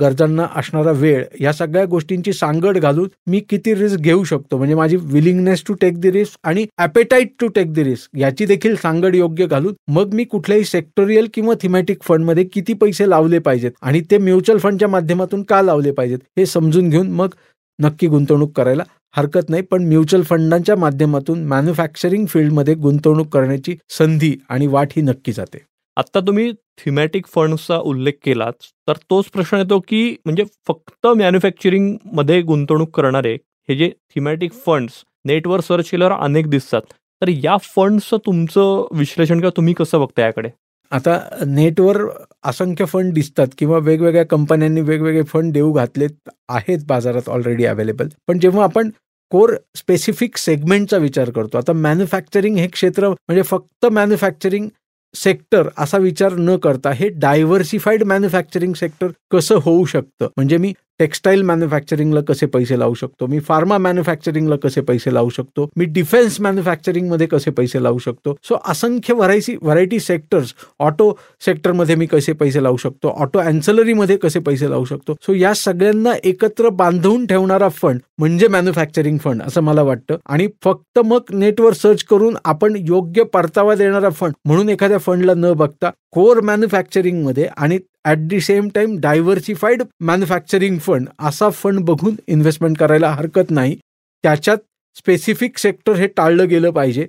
गरजांना 0.00 0.46
असणारा 0.56 0.92
वेळ 0.92 1.24
या 1.40 1.52
सगळ्या 1.52 1.84
गोष्टींची 1.84 2.32
सांगड 2.32 2.78
घालून 2.78 3.08
मी 3.26 3.40
किती 3.50 3.74
रिस्क 3.74 4.00
घेऊ 4.00 4.24
शकतो? 4.24 4.56
म्हणजे 4.58 4.74
माझी 4.74 4.96
willingness 5.02 5.62
to 5.68 5.74
take 5.80 5.98
the 6.00 6.10
risk 6.12 6.38
आणि 6.44 6.66
appetite 6.78 7.32
to 7.40 7.48
take 7.54 7.72
the 7.72 7.84
risk 7.84 8.16
याची 8.18 8.46
देखील 8.46 8.74
सांगड 8.76 9.14
योग्य 9.14 9.46
घालून 9.46 9.74
मग 9.90 10.14
मी 10.14 10.24
कुठल्याही 10.24 10.64
सेक्टोरियल 10.64 11.28
किंवा 11.34 11.54
थिमॅटिक 11.62 12.02
फंडमध्ये 12.02 12.44
किती 12.52 12.72
पैसे 12.74 13.08
लावले 13.10 13.38
पाहिजेत 13.38 13.70
आणि 13.82 14.00
ते 14.10 14.18
म्युच्युअल 14.18 14.58
फंडच्या 14.60 14.88
माध्यमातून 14.88 15.42
का 15.42 15.60
लावले 15.62 15.90
पाहिजेत 15.92 16.18
हे 16.38 16.46
समजून 16.60 16.88
घेऊन 16.88 17.10
मग 17.10 17.34
नक्की 17.78 18.06
गुंतवणूक 18.06 18.56
करायला 18.56 18.82
हरकत 19.16 19.48
नाही. 19.48 19.62
पण 19.62 19.86
म्युच्युअल 19.88 20.22
फंडांच्या 20.24 20.76
माध्यमातून 20.76 21.44
मॅन्युफॅक्चरिंग 21.44 22.26
फील्डमध्ये 22.26 22.74
गुंतवणूक 22.74 23.28
करण्याची 23.28 23.76
संधी 23.88 24.34
आणि 24.48 24.66
वाट 24.66 24.88
ही 24.96 25.02
नक्की 25.02 25.32
जाते. 25.32 25.58
आता 25.96 26.20
तुम्ही 26.20 26.52
थिमॅटिक 26.78 27.26
फंड्सचा 27.26 27.76
उल्लेख 27.76 28.12
केलाच 28.24 28.68
तर 28.88 28.92
तोच 29.10 29.24
प्रश्न 29.26 29.56
येतो 29.56 29.78
की 29.88 30.16
म्हणजे 30.24 30.44
फक्त 30.68 31.06
मॅन्युफॅक्चरिंगमध्ये 31.06 32.40
गुंतवणूक 32.42 32.96
करणारे 32.96 33.34
हे 33.68 33.76
जे 33.76 33.90
थिमॅटिक 34.14 34.52
फंड्स 34.66 35.02
नेटवर 35.24 35.60
सर्च 35.60 35.90
केल्यावर 35.90 36.14
अनेक 36.14 36.46
दिसतात. 36.46 36.82
तर 37.22 37.28
या 37.28 37.56
फंड्सचं 37.56 38.16
तुमचं 38.26 38.86
विश्लेषण 38.92 39.34
किंवा 39.34 39.56
तुम्ही 39.56 39.74
कसं 39.74 40.00
बघता 40.00 40.22
याकडे? 40.22 40.50
आता 40.92 41.18
नेटवर 41.46 42.02
असंख्य 42.44 42.84
फंड 42.84 43.12
दिसतात 43.12 43.46
किंवा 43.58 43.78
वेगवेगळ्या 43.78 44.26
कंपन्यांनी 44.26 44.80
वेगवेगळे 44.80 45.22
फंड 45.22 45.52
देऊ 45.52 45.72
घातलेत 45.72 46.28
आहेत 46.48 46.78
बाजारात 46.86 47.28
ऑलरेडी 47.28 47.64
अवेलेबल 47.64 48.08
पण 48.28 48.38
जेव्हा 48.38 48.64
आपण 48.64 48.90
कोर 49.30 49.54
स्पेसिफिक 49.76 50.36
सेगमेंटचा 50.36 50.96
विचार 50.96 51.30
करतो 51.30 51.58
आता 51.58 51.72
मॅन्युफॅक्चरिंग 51.72 52.56
हे 52.56 52.66
क्षेत्र 52.66 53.08
म्हणजे 53.08 53.42
फक्त 53.42 53.86
मॅन्युफॅक्चरिंग 53.86 54.68
सेक्टर 55.14 55.68
असा 55.78 55.98
विचार 55.98 56.32
न 56.32 56.56
करता 56.56 56.90
हे 56.90 57.08
डायव्हर्सिफाईड 57.08 58.02
मॅन्युफॅक्चरिंग 58.02 58.72
सेक्टर 58.72 59.06
कसं 59.30 59.58
होऊ 59.62 59.84
शकतं? 59.84 60.24
म्हणजे 60.24 60.56
मी 60.56 60.72
टेक्स्टाईल 61.00 61.42
मॅन्युफॅक्चरिंगला 61.42 62.20
कसे 62.20 62.46
पैसे 62.46 62.78
लावू 62.78 62.94
शकतो? 62.94 63.26
मी 63.26 63.38
फार्मा 63.40 63.78
मॅन्युफॅक्चरिंगला 63.78 64.56
कसे 64.56 64.80
पैसे 64.80 65.14
लावू 65.14 65.28
शकतो? 65.28 65.68
मी 65.76 65.84
डिफेन्स 65.84 66.40
मॅन्युफॅक्चरिंगमध्ये 66.40 67.26
कसे 67.26 67.50
पैसे 67.50 67.82
लावू 67.82 67.98
शकतो? 67.98 68.36
सो 68.44 68.56
असंख्य 68.68 69.14
व्हरायसी 69.14 69.56
व्हरायटी 69.62 70.00
सेक्टर्स 70.00 70.54
ऑटो 70.80 71.12
सेक्टरमध्ये 71.44 71.94
मी 71.94 72.06
कसे 72.06 72.32
पैसे 72.32 72.62
लावू 72.62 72.76
शकतो? 72.76 73.08
ऑटो 73.08 73.38
अँसलरीमध्ये 73.38 74.16
कसे 74.16 74.40
पैसे 74.40 74.70
लावू 74.70 74.84
शकतो? 74.84 75.14
सो 75.22 75.34
या 75.34 75.54
सगळ्यांना 75.54 76.12
एकत्र 76.24 76.68
बांधून 76.68 77.26
ठेवणारा 77.26 77.68
फंड 77.68 78.00
म्हणजे 78.18 78.48
मॅन्युफॅक्चरिंग 78.48 79.18
फंड 79.18 79.42
असं 79.42 79.60
मला 79.60 79.82
वाटतं. 79.82 80.16
आणि 80.26 80.48
फक्त 80.64 80.98
मग 80.98 81.20
नेटवर 81.32 81.72
सर्च 81.72 82.04
करून 82.04 82.36
आपण 82.44 82.76
योग्य 82.78 83.24
परतावा 83.24 83.74
देणारा 83.74 84.10
फंड 84.10 84.32
म्हणून 84.44 84.68
एखाद्या 84.68 84.98
फंडला 84.98 85.34
न 85.36 85.52
बघता 85.52 85.90
कोर 86.12 86.40
मॅन्युफॅक्चरिंगमध्ये 86.40 87.46
आणि 87.56 87.78
at 88.04 88.18
the 88.18 88.40
same 88.40 88.68
time 88.68 88.98
diversified 89.00 89.82
manufacturing 90.00 90.78
fund 90.78 91.08
असा 91.18 91.50
फंड 91.50 91.80
बघून 91.80 92.14
इन्व्हेस्टमेंट 92.28 92.78
करायला 92.78 93.10
हरकत 93.10 93.50
नाही. 93.50 93.76
त्याच्यात 94.22 94.58
स्पेसिफिक 94.96 95.58
सेक्टर 95.58 95.92
हे 95.92 96.06
टाळलं 96.06 96.48
गेलं 96.48 96.70
पाहिजे. 96.70 97.06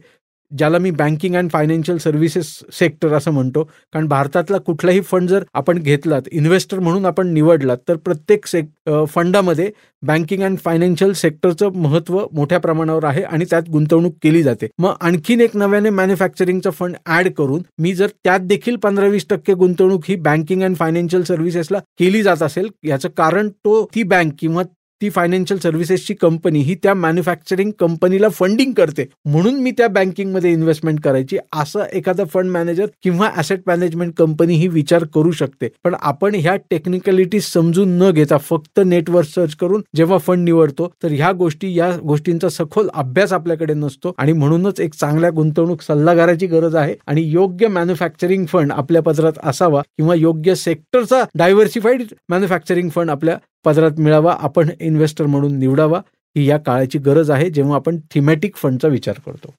ज्याला 0.58 0.78
मी 0.78 0.92
banking 0.92 1.36
and 1.36 1.50
financial 1.52 1.98
services 1.98 2.48
sector 2.74 3.14
असं 3.14 3.32
म्हणतो 3.32 3.64
कारण 3.94 4.08
भारतातला 4.08 4.58
कुठलाही 4.58 5.02
फंड 5.02 5.30
जर 5.30 5.44
आपण 5.54 5.78
घेतलात 5.78 6.22
इन्व्हेस्टर 6.32 6.80
म्हणून 6.80 7.06
आपण 7.06 7.28
निवडलात 7.34 7.78
तर 7.88 7.96
प्रत्येक 7.96 8.46
सेक 8.48 8.66
फंडामध्ये 9.10 9.70
बँकिंग 10.04 10.44
अँड 10.44 10.58
फायनान्शियल 10.58 11.14
सेक्टरचं 11.14 11.70
महत्त्व 11.76 12.20
मोठ्या 12.34 12.60
प्रमाणावर 12.60 13.04
आहे 13.04 13.22
आणि 13.24 13.46
त्यात 13.50 13.70
गुंतवणूक 13.72 14.14
केली 14.24 14.44
जाते. 14.44 14.68
मग 14.80 14.94
आणखीन 15.02 15.42
एक 15.42 15.56
नव्याने 15.58 15.90
मॅन्युफॅक्चरिंगचा 15.90 16.70
फंड 16.70 16.96
ऍड 17.10 17.30
करून 17.34 17.62
मी 17.80 17.94
जर 17.94 18.08
त्यात 18.24 18.40
देखील 18.40 18.76
पंधरा 18.76 19.08
वीस 19.08 19.26
टक्के 19.30 19.54
गुंतवणूक 19.54 20.04
ही 20.08 20.16
बँकिंग 20.16 20.64
अँड 20.64 20.76
फायनान्शियल 20.76 21.24
सर्व्हिसेसला 21.24 21.80
केली 22.00 22.22
जात 22.24 22.44
असेल 22.44 22.68
याचं 22.84 23.10
कारण 23.18 23.50
तो 23.50 23.84
ती 23.96 24.04
बँक 24.04 24.34
किंवा 24.40 24.64
ती 25.02 25.10
फायनान्शियल 25.10 25.60
सर्व्हिसेसची 25.60 26.14
कंपनी 26.14 26.60
ही 26.62 26.76
त्या 26.76 26.94
मॅन्युफॅक्चरिंग 26.94 27.72
कंपनीला 27.80 28.30
फंडिंग 28.30 28.74
करते. 28.74 29.06
म्हणून 29.26 29.60
मी 29.62 29.72
त्या 29.72 29.88
बँकिंगमध्ये 29.88 30.52
इन्व्हेस्टमेंट 30.52 31.00
करायची. 31.04 31.38
असं 31.54 31.84
एखादा 31.94 32.24
फंड 32.34 32.50
मॅनेजर 32.52 32.86
किंवा 33.04 33.30
ॲसेट 33.36 33.62
मॅनेजमेंट 33.68 34.14
कंपनी 34.18 34.56
ही 34.56 34.68
विचार 34.68 35.04
करू 35.16 35.32
शकते. 35.32 35.70
पण 35.84 35.96
आपण 36.02 36.36
ह्या 36.36 36.56
टेक्निकॅलिटीज 36.70 37.44
समजून 37.44 37.98
न 37.98 38.12
घेता 38.12 38.38
फक्त 38.38 38.80
नेटवर 38.86 39.24
सर्च 39.26 39.56
करून 39.56 39.82
जेव्हा 39.96 40.18
फंड 40.18 40.44
निवडतो 40.44 40.92
तर 41.04 41.12
ह्या 41.12 41.32
गोष्टी 41.32 41.74
या 41.78 41.92
गोष्टींचा 42.04 42.50
सखोल 42.50 42.90
अभ्यास 42.94 43.34
आपल्याकडे 43.34 43.74
नसतो. 43.74 44.14
आणि 44.18 44.34
म्हणूनच 44.34 44.80
एक 44.80 44.94
चांगल्या 44.94 45.30
गुंतवणूक 45.30 45.82
सल्लागाराची 45.82 46.48
गरज 46.48 46.76
आहे. 46.76 46.96
आणि 47.08 47.22
योग्य 47.32 47.68
मॅन्युफॅक्चरिंग 47.68 48.46
फंड 48.46 48.72
आपल्या 48.72 49.02
पदरात 49.02 49.40
असावा 49.44 49.82
किंवा 49.82 50.16
योग्य 50.16 50.56
सेक्टरचा 50.56 51.24
डायव्हर्सिफाईड 51.36 52.04
मॅन्युफॅक्चरिंग 52.30 52.90
फंड 52.90 53.10
आपल्या 53.10 53.38
पदरात 53.66 54.00
मिळावा 54.00 54.36
आपण 54.40 54.70
इन्व्हेस्टर 54.80 55.26
म्हणून 55.26 55.58
निवडावा 55.60 56.00
ही 56.36 56.46
या 56.50 56.58
काळाची 56.58 57.00
गरज 57.00 57.32
आहे 57.32 57.50
जेव्हा 57.50 57.76
आपण 57.76 57.98
थिमॅटिक 58.12 58.56
फंडचा 58.56 58.88
विचार 58.88 59.20
करतो. 59.26 59.54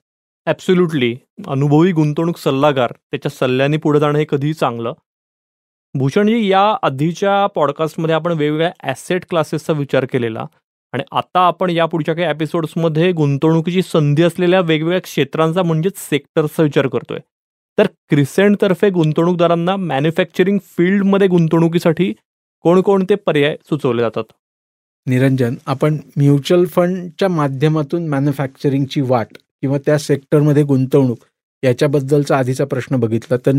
ॲब्सोल्युटली 0.47 1.15
अनुभवी 1.47 1.91
गुंतवणूक 1.91 2.37
सल्लागार 2.37 2.91
त्याच्या 2.91 3.31
सल्ल्याने 3.31 3.77
पुढे 3.77 3.99
जाणं 3.99 4.19
हे 4.19 4.25
कधीही 4.29 4.53
चांगलं. 4.53 4.93
भूषणजी 5.95 6.47
या 6.47 6.61
आधीच्या 6.83 7.45
पॉडकास्टमध्ये 7.47 8.15
आपण 8.15 8.31
वेगवेगळ्या 8.31 8.71
ॲसेट 8.83 9.25
क्लासेसचा 9.29 9.73
विचार 9.73 10.05
केलेला 10.11 10.45
आणि 10.93 11.03
आता 11.11 11.39
आपण 11.47 11.69
या 11.69 11.85
पुढच्या 11.85 12.15
काही 12.15 12.27
एपिसोड्समध्ये 12.27 13.11
गुंतवणुकीची 13.11 13.81
संधी 13.81 14.23
असलेल्या 14.23 14.59
वेगवेगळ्या 14.61 15.01
क्षेत्रांचा 15.01 15.63
म्हणजेच 15.63 15.97
सेक्टर्सचा 15.99 16.63
विचार 16.63 16.87
करतोय. 16.87 17.19
तर 17.77 17.87
क्रिसेंटतर्फे 18.09 18.89
गुंतवणूकदारांना 18.89 19.75
मॅन्युफॅक्चरिंग 19.75 20.57
फील्डमध्ये 20.77 21.27
गुंतवणुकीसाठी 21.27 22.13
कोणकोणते 22.63 23.15
पर्याय 23.15 23.55
सुचवले 23.69 24.01
जातात? 24.01 24.23
निरंजन 25.07 25.55
आपण 25.65 25.97
म्युच्युअल 26.17 26.65
फंडच्या 26.65 27.27
माध्यमातून 27.29 28.07
मॅन्युफॅक्चरिंगची 28.07 29.01
वाट 29.01 29.37
किंवा 29.61 29.77
त्या 29.85 29.97
सेक्टरमध्ये 29.99 30.63
गुंतवणूक 30.63 31.17
याच्याबद्दलचा 31.63 32.37
आधीचा 32.37 32.65
प्रश्न 32.65 32.95
बघितला. 32.95 33.37
तर 33.45 33.51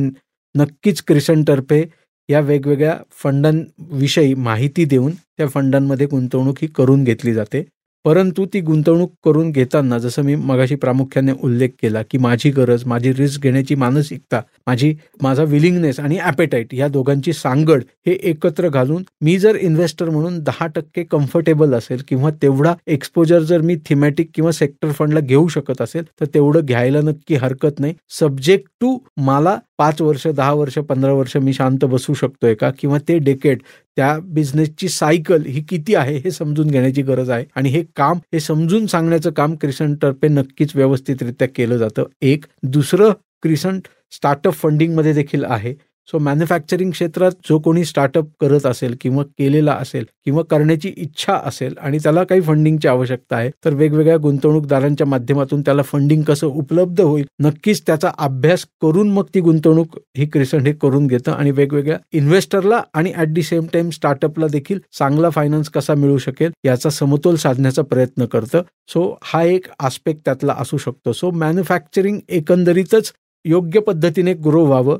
नक्कीच 0.54 1.02
क्रिसनतर्फे 1.02 1.84
या 2.28 2.40
वेगवेगळ्या 2.40 2.96
फंडांविषयी 3.22 4.34
माहिती 4.34 4.84
देऊन 4.84 5.12
त्या 5.38 5.48
फंडांमध्ये 5.48 6.06
गुंतवणूक 6.06 6.56
ही 6.62 6.68
करून 6.68 7.04
घेतली 7.04 7.34
जाते. 7.34 7.64
परंतु 8.04 8.46
ती 8.46 8.60
गुंतवणूक 8.60 9.12
करून 9.24 9.50
घेताना 9.50 9.98
जसं 9.98 10.22
मी 10.22 10.34
मगाशी 10.34 10.74
प्रामुख्याने 10.74 11.32
उल्लेख 11.42 11.68
केला 11.82 12.02
की 12.10 12.18
माझी 12.18 12.50
गरज 12.50 12.84
माझी 12.86 13.12
रिस्क 13.12 13.42
घेण्याची 13.42 13.74
मानसिकता 13.74 14.40
माझी 14.66 14.94
माझा 15.22 15.42
विलिंगनेस 15.42 16.00
आणि 16.00 16.18
ॲपेटाईट 16.18 16.74
या 16.74 16.88
दोघांची 16.88 17.32
सांगड 17.32 17.82
हे 18.06 18.12
एकत्र 18.22 18.68
घालून 18.68 19.02
मी 19.20 19.38
जर 19.38 19.56
इन्व्हेस्टर 19.56 20.10
म्हणून 20.10 20.38
दहा 20.38 20.66
टक्के 20.66 21.04
कम्फर्टेबल 21.04 21.74
असेल 21.74 22.02
किंवा 22.08 22.30
तेवढा 22.42 22.74
एक्सपोजर 22.86 23.42
जर 23.42 23.60
मी 23.60 23.76
थिमॅटिक 23.88 24.30
किंवा 24.34 24.52
सेक्टर 24.52 24.92
फंडला 24.92 25.20
घेऊ 25.20 25.48
शकत 25.48 25.82
असेल 25.82 26.04
तर 26.20 26.26
तेवढं 26.34 26.60
घ्यायला 26.60 27.00
नक्की 27.00 27.34
हरकत 27.34 27.80
नाही. 27.80 27.94
सब्जेक्ट 28.10 28.64
टू 28.80 28.98
मला 29.16 29.58
पाच 29.78 30.00
वर्ष 30.00 30.26
दहा 30.26 30.52
वर्ष 30.52 30.74
पंधरा 30.78 31.12
वर्ष 31.12 31.36
मी 31.36 31.52
शांत 31.52 31.84
बसू 31.84 32.14
शकतोय 32.14 32.54
का? 32.54 32.70
किंवा 32.70 32.98
ते 33.08 33.18
डेकेट 33.18 33.62
त्या 33.96 34.18
बिझनेसची 34.22 34.88
सायकल 34.88 35.42
ही 35.42 35.60
किती 35.62 35.94
आहे 35.94 36.16
हे 36.16 36.30
समजून 36.30 36.66
घेण्याची 36.66 37.02
गरज 37.02 37.30
आहे. 37.30 37.44
आणि 37.56 37.68
हे 37.68 37.84
काम 37.96 38.18
हे 38.32 38.40
समजून 38.40 38.86
सांगण्याचं 38.86 39.30
काम 39.30 39.54
क्रिसंटतर्फे 39.54 40.28
नक्कीच 40.28 40.76
व्यवस्थितरित्या 40.76 41.48
केलं 41.48 41.76
जातं. 41.76 42.04
एक 42.22 42.44
दुसरं 42.62 43.10
क्रिसंट 43.42 43.88
स्टार्टअप 44.12 44.52
फंडिंगमध्ये 44.52 45.12
देखील 45.12 45.44
आहे. 45.44 45.74
सो 46.08 46.18
मॅन्युफॅक्चरिंग 46.18 46.90
क्षेत्रात 46.90 47.30
जो 47.48 47.58
कोणी 47.58 47.84
स्टार्टअप 47.84 48.24
करत 48.40 48.66
असेल 48.66 48.96
किंवा 49.00 49.22
केलेला 49.38 49.72
असेल 49.72 50.04
किंवा 50.24 50.42
करण्याची 50.42 50.92
इच्छा 50.96 51.34
असेल 51.44 51.74
आणि 51.78 51.98
त्याला 52.02 52.24
काही 52.24 52.40
फंडिंगची 52.40 52.88
आवश्यकता 52.88 53.36
आहे 53.36 53.50
तर 53.64 53.74
वेगवेगळ्या 53.74 54.16
गुंतवणूकदारांच्या 54.16 55.06
माध्यमातून 55.06 55.60
त्याला 55.60 55.82
फंडिंग 55.82 56.22
कसं 56.22 56.46
उपलब्ध 56.46 57.00
होईल 57.00 57.24
नक्कीच 57.40 57.82
त्याचा 57.86 58.10
अभ्यास 58.18 58.66
करून 58.82 59.10
मग 59.10 59.24
ती 59.34 59.40
गुंतवणूक 59.40 59.98
ही 60.16 60.26
क्रिसंट 60.26 60.66
हे 60.66 60.72
करून 60.72 61.06
घेतं 61.06 61.32
आणि 61.32 61.50
वेगवेगळ्या 61.50 61.98
इन्व्हेस्टरला 62.12 62.82
आणि 62.94 63.12
ऍट 63.16 63.28
दी 63.28 63.42
सेम 63.42 63.66
टाइम 63.72 63.90
स्टार्टअपला 63.90 64.46
देखील 64.46 64.78
चांगला 64.98 65.30
फायनान्स 65.30 65.68
कसा 65.70 65.94
मिळू 65.94 66.18
शकेल 66.18 66.50
याचा 66.64 66.90
समतोल 66.90 67.36
साधण्याचा 67.36 67.82
प्रयत्न 67.82 68.24
करतं. 68.24 68.62
सो 68.88 69.18
हा 69.22 69.42
एक 69.42 69.66
आस्पेक्ट 69.80 70.20
त्यातला 70.24 70.54
असू 70.58 70.76
शकतो. 70.76 71.12
सो 71.12 71.30
मॅन्युफॅक्चरिंग 71.30 72.18
एकंदरीतच 72.28 73.12
योग्य 73.44 73.80
पद्धतीने 73.80 74.32
ग्रो 74.34 74.64
व्हावं 74.64 74.98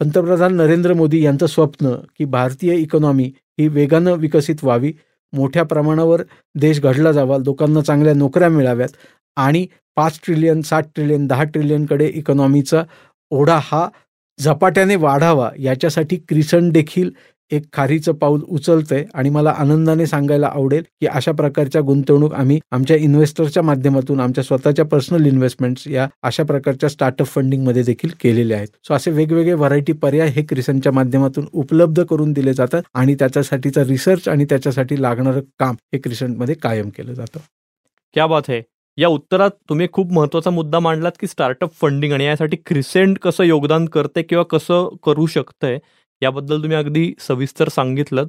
पंतप्रधान 0.00 0.54
नरेंद्र 0.54 0.94
मोदी 0.94 1.24
यांचं 1.24 1.46
स्वप्न 1.46 1.94
की 2.18 2.24
भारतीय 2.24 2.74
इकॉनॉमी 2.74 3.24
ही 3.58 3.66
वेगानं 3.68 4.14
विकसित 4.16 4.56
व्हावी. 4.62 4.92
मोठ्या 5.32 5.62
प्रमाणावर 5.62 6.22
देश 6.54 6.80
घडला 6.80 7.10
जावा 7.12 7.36
लोकांना 7.38 7.80
चांगल्या 7.80 8.12
नोकऱ्या 8.14 8.48
मिळाव्यात 8.48 8.88
आणि 9.36 9.66
पाच 9.96 10.18
ट्रिलियन 10.24 10.60
सात 10.62 10.82
ट्रिलियन 10.94 11.26
दहा 11.26 11.44
ट्रिलियनकडे 11.44 12.06
इकॉनॉमीचा 12.08 12.82
ओढा 13.30 13.58
हा 13.62 13.88
झपाट्याने 14.38 14.96
वाढावा 14.96 15.50
याच्यासाठी 15.58 16.16
क्रिसन 16.28 16.70
देखील 16.70 17.10
एक 17.50 17.62
खारीचं 17.72 18.12
पाऊल 18.12 18.40
उचलतंय 18.48 19.04
आणि 19.14 19.30
मला 19.30 19.50
आनंदाने 19.50 20.06
सांगायला 20.06 20.46
आवडेल 20.46 20.82
की 21.00 21.06
अशा 21.06 21.32
प्रकारच्या 21.32 21.80
गुंतवणूक 21.82 22.34
आम्ही 22.34 22.58
आमच्या 22.72 22.96
इन्व्हेस्टरच्या 22.96 23.62
माध्यमातून 23.62 24.20
आमच्या 24.20 24.44
स्वतःच्या 24.44 24.84
पर्सनल 24.84 25.26
इन्व्हेस्टमेंट्स 25.26 25.86
या 25.88 26.06
अशा 26.22 26.42
प्रकारच्या 26.42 26.88
स्टार्टअप 26.88 27.26
फंडिंगमध्ये 27.26 27.82
देखील 27.82 28.10
केलेले 28.20 28.54
आहेत. 28.54 28.68
सो 28.84 28.94
असे 28.94 29.10
वेगवेगळे 29.10 29.52
व्हरायटी 29.52 29.92
पर्याय 29.92 30.28
हे 30.28 30.42
क्रिसनच्या 30.42 30.92
माध्यमातून 30.92 31.46
उपलब्ध 31.52 32.02
करून 32.02 32.32
दिले 32.32 32.54
जातात 32.54 32.82
आणि 32.94 33.14
त्याच्यासाठीचा 33.14 33.84
रिसर्च 33.84 34.28
आणि 34.28 34.44
त्याच्यासाठी 34.44 35.02
लागणारं 35.02 35.40
काम 35.58 35.74
हे 35.92 35.98
क्रिसंटमध्ये 35.98 36.54
कायम 36.54 36.88
केलं 36.88 37.12
जातं. 37.12 37.40
क्या 38.14 38.26
बात 38.26 38.42
आहे 38.48 38.62
या 38.98 39.08
उत्तरात 39.08 39.50
तुम्ही 39.68 39.86
खूप 39.92 40.12
महत्त्वाचा 40.12 40.50
मुद्दा 40.50 40.78
मांडलात 40.78 41.12
की 41.20 41.26
स्टार्टअप 41.26 41.72
फंडिंग 41.72 42.12
आणि 42.12 42.24
यासाठी 42.24 42.56
क्रिसेंट 42.66 43.18
कसं 43.18 43.44
योगदान 43.44 43.84
करते 43.86 44.22
किंवा 44.22 44.44
कसं 44.44 44.88
करू 45.06 45.26
शकतंय 45.26 45.78
याबद्दल 46.22 46.62
तुम्ही 46.62 46.76
अगदी 46.76 47.12
सविस्तर 47.18 47.68
सांगितलं 47.68 48.24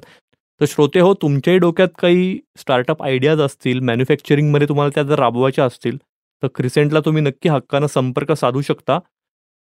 तर 0.62 0.66
श्रोते 0.68 1.00
हो 1.00 1.14
तुमच्याही 1.14 1.60
डोक्यात 1.60 1.90
काही 2.00 2.40
स्टार्टअप 2.58 3.04
आयडियाज 3.04 3.42
असतील 3.42 3.80
मॅन्युफॅक्चरिंगमध्ये 3.80 4.68
तुम्हाला 4.68 4.92
त्या 4.96 5.04
जर 5.04 5.20
राबवायच्या 5.20 5.66
असतील 5.66 5.98
तर 6.44 6.48
क्रिसेंटला 6.56 7.00
तुम्ही 7.00 7.24
नक्की 7.24 7.50
हक्कानं 7.50 7.88
संपर्क 7.88 8.32
साधू 8.32 8.62
शकता. 8.62 9.00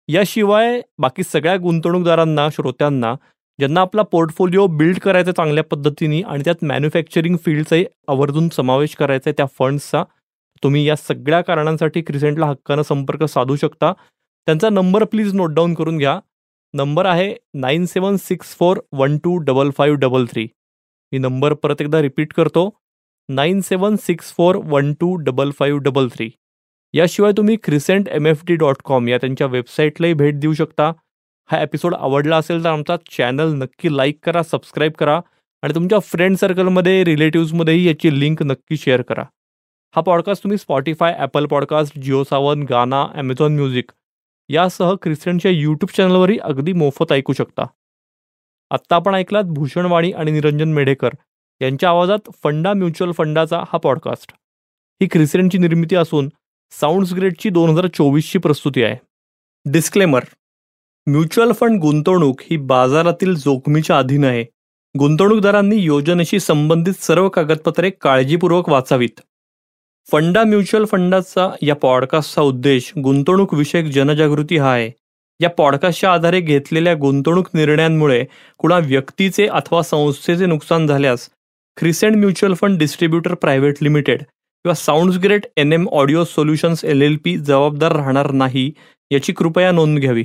याशिवाय 0.09 0.81
बाकी 0.97 1.23
सगळ्या 1.23 1.55
गुंतवणूकदारांना 1.57 2.47
श्रोत्यांना 2.49 3.13
ज्यांना 3.59 3.81
आपला 3.81 4.01
पोर्टफोलिओ 4.01 4.65
बिल्ड 4.67 4.99
करायचा 4.99 5.31
चांगल्या 5.31 5.63
पद्धतीने 5.63 6.21
आणि 6.21 6.43
त्यात 6.45 6.63
मॅन्युफॅक्चरिंग 6.63 7.37
फील्डचाही 7.37 7.85
आवर्जून 8.07 8.49
समावेश 8.49 8.95
करायचा 8.95 9.29
आहे 9.29 9.33
त्या 9.37 9.45
फंड्सचा 9.59 10.03
तुम्ही 10.63 10.87
या 10.87 10.95
सगळ्या 10.95 11.41
कारणांसाठी 11.41 12.01
क्रिसेंटला 12.01 12.45
हक्कानं 12.45 12.81
संपर्क 12.81 13.23
साधू 13.23 13.55
शकता. 13.55 13.93
त्यांचा 14.47 14.69
नंबर 14.69 15.03
प्लीज 15.03 15.33
नोट 15.33 15.53
डाऊन 15.53 15.73
करून 15.73 15.97
घ्या. 15.97 16.19
नंबर 16.73 17.05
आहे 17.05 17.33
nine 17.55 17.85
seven 17.85 18.15
six 18.17 18.53
four 18.55 18.79
one 18.93 19.17
two 19.17 19.35
double 19.37 19.69
five 19.71 19.97
double 19.97 20.25
three. 20.25 20.43
मी 21.11 21.17
नंबर 21.17 21.53
परत 21.53 21.81
एकदा 21.81 22.01
रिपीट 22.01 22.33
करतो. 22.33 22.69
Nine 23.29 23.61
seven 23.61 23.95
six 23.95 24.31
four 24.33 24.55
one 24.65 24.93
two 24.93 25.13
double 25.15 25.51
five 25.51 25.79
double 25.83 26.07
three. 26.09 26.29
याशिवाय 26.93 27.31
तुम्ही 27.37 27.55
Crescent 27.63 28.07
M 28.07 28.27
F 28.27 28.43
D 28.45 28.55
dot 28.55 28.81
com 28.85 29.07
या 29.07 29.17
त्यांच्या 29.17 29.47
वेबसाईटलाही 29.47 30.13
भेट 30.13 30.39
देऊ 30.39 30.53
शकता. 30.53 30.91
हा 31.49 31.61
एपिसोड 31.61 31.95
आवडला 31.95 32.37
असेल 32.37 32.63
तर 32.63 32.69
आमचा 32.69 32.95
चॅनल 33.11 33.53
नक्की 33.53 33.95
लाईक 33.97 34.19
करा 34.25 34.43
सबस्क्राईब 34.43 34.91
करा 34.99 35.19
आणि 35.63 35.75
तुमच्या 35.75 35.99
फ्रेंड 35.99 36.35
सर्कलमध्ये 36.37 37.03
रिलेटिव्समध्येही 37.05 37.87
याची 37.87 38.19
लिंक 38.19 38.43
नक्की 38.43 38.77
शेअर 38.77 39.01
करा. 39.01 39.23
हा 39.95 40.01
पॉडकास्ट 40.01 40.43
तुम्ही 40.43 40.57
Spotify 40.57 41.15
Apple 41.19 41.45
podcast 41.45 41.99
Jio 41.99 42.23
Saavn 42.23 42.63
Gaana 42.69 43.05
Amazon 43.15 43.55
music 43.55 43.91
यासह 44.49 44.93
क्रिस्टनच्या 45.01 45.51
यूट्यूब 45.51 45.89
चॅनलवरही 45.97 46.37
अगदी 46.37 46.73
मोफत 46.73 47.11
ऐकू 47.11 47.33
शकता. 47.33 47.65
आत्ता 48.71 48.95
आपण 48.95 49.15
ऐकलात 49.15 49.43
भूषणवाणी 49.43 50.11
आणि 50.11 50.31
निरंजन 50.31 50.73
मेढेकर 50.73 51.09
यांच्या 51.61 51.89
आवाजात 51.89 52.29
फंडा 52.43 52.73
म्युच्युअल 52.73 53.11
फंडाचा 53.11 53.59
हा 53.59 53.77
पॉडकास्ट 53.77 54.31
ही 55.01 55.07
क्रिसेंटची 55.07 55.57
निर्मिती 55.57 55.95
असून 55.95 56.29
साऊंड्स 56.71 57.13
ग्रेडची 57.13 57.49
दोन 57.49 57.69
हजार 57.69 57.87
चोवीसची 57.87 58.39
प्रस्तुती 58.39 58.83
आहे. 58.83 58.95
डिस्क्लेमर 59.65 60.23
म्युच्युअल 61.07 61.51
फंड 61.51 61.79
गुंतवणूक 61.79 62.41
ही 62.41 62.57
बाजारातील 62.57 63.35
जोखमीच्या 63.35 63.97
अधीन 63.97 64.23
आहे. 64.23 64.43
गुंतवणूकदारांनी 64.99 65.75
योजनेशी 65.75 66.39
संबंधित 66.39 66.93
सर्व 66.93 67.29
कागदपत्रे 67.29 67.89
काळजीपूर्वक 67.89 68.69
वाचावीत. 68.69 69.21
फंडा 70.11 70.43
म्युच्युअल 70.43 70.85
फंडाचा 70.85 71.49
या 71.61 71.75
पॉडकास्टचा 71.75 72.41
उद्देश 72.41 72.91
गुंतवणूक 73.03 73.53
विषयक 73.53 73.85
जनजागृती 73.85 74.57
हा 74.57 74.71
आहे. 74.73 74.91
या 75.39 75.49
पॉडकास्टच्या 75.49 76.11
आधारे 76.13 76.39
घेतलेल्या 76.41 76.93
गुंतवणूक 76.93 77.47
निर्णयांमुळे 77.53 78.23
कुणा 78.57 78.77
व्यक्तीचे 78.77 79.47
अथवा 79.47 79.81
संस्थेचे 79.81 80.45
नुकसान 80.45 80.87
झाल्यास 80.87 81.27
Crescent 81.77 82.15
mutual 82.15 82.53
fund 82.53 82.77
distributor 82.79 83.33
private 83.33 83.75
limited 83.81 84.19
किंवा 84.19 84.73
sounds 84.73 85.17
great 85.17 85.45
N 85.57 85.73
M 85.73 85.87
audio 85.91 86.23
solutions 86.23 86.85
L 86.85 87.01
L 87.01 87.17
P 87.23 87.37
जबाबदार 87.37 87.95
राहणार 87.95 88.31
नाही 88.31 88.71
याची 89.11 89.33
कृपया 89.33 89.71
नोंद 89.71 89.99
घ्यावी. 89.99 90.23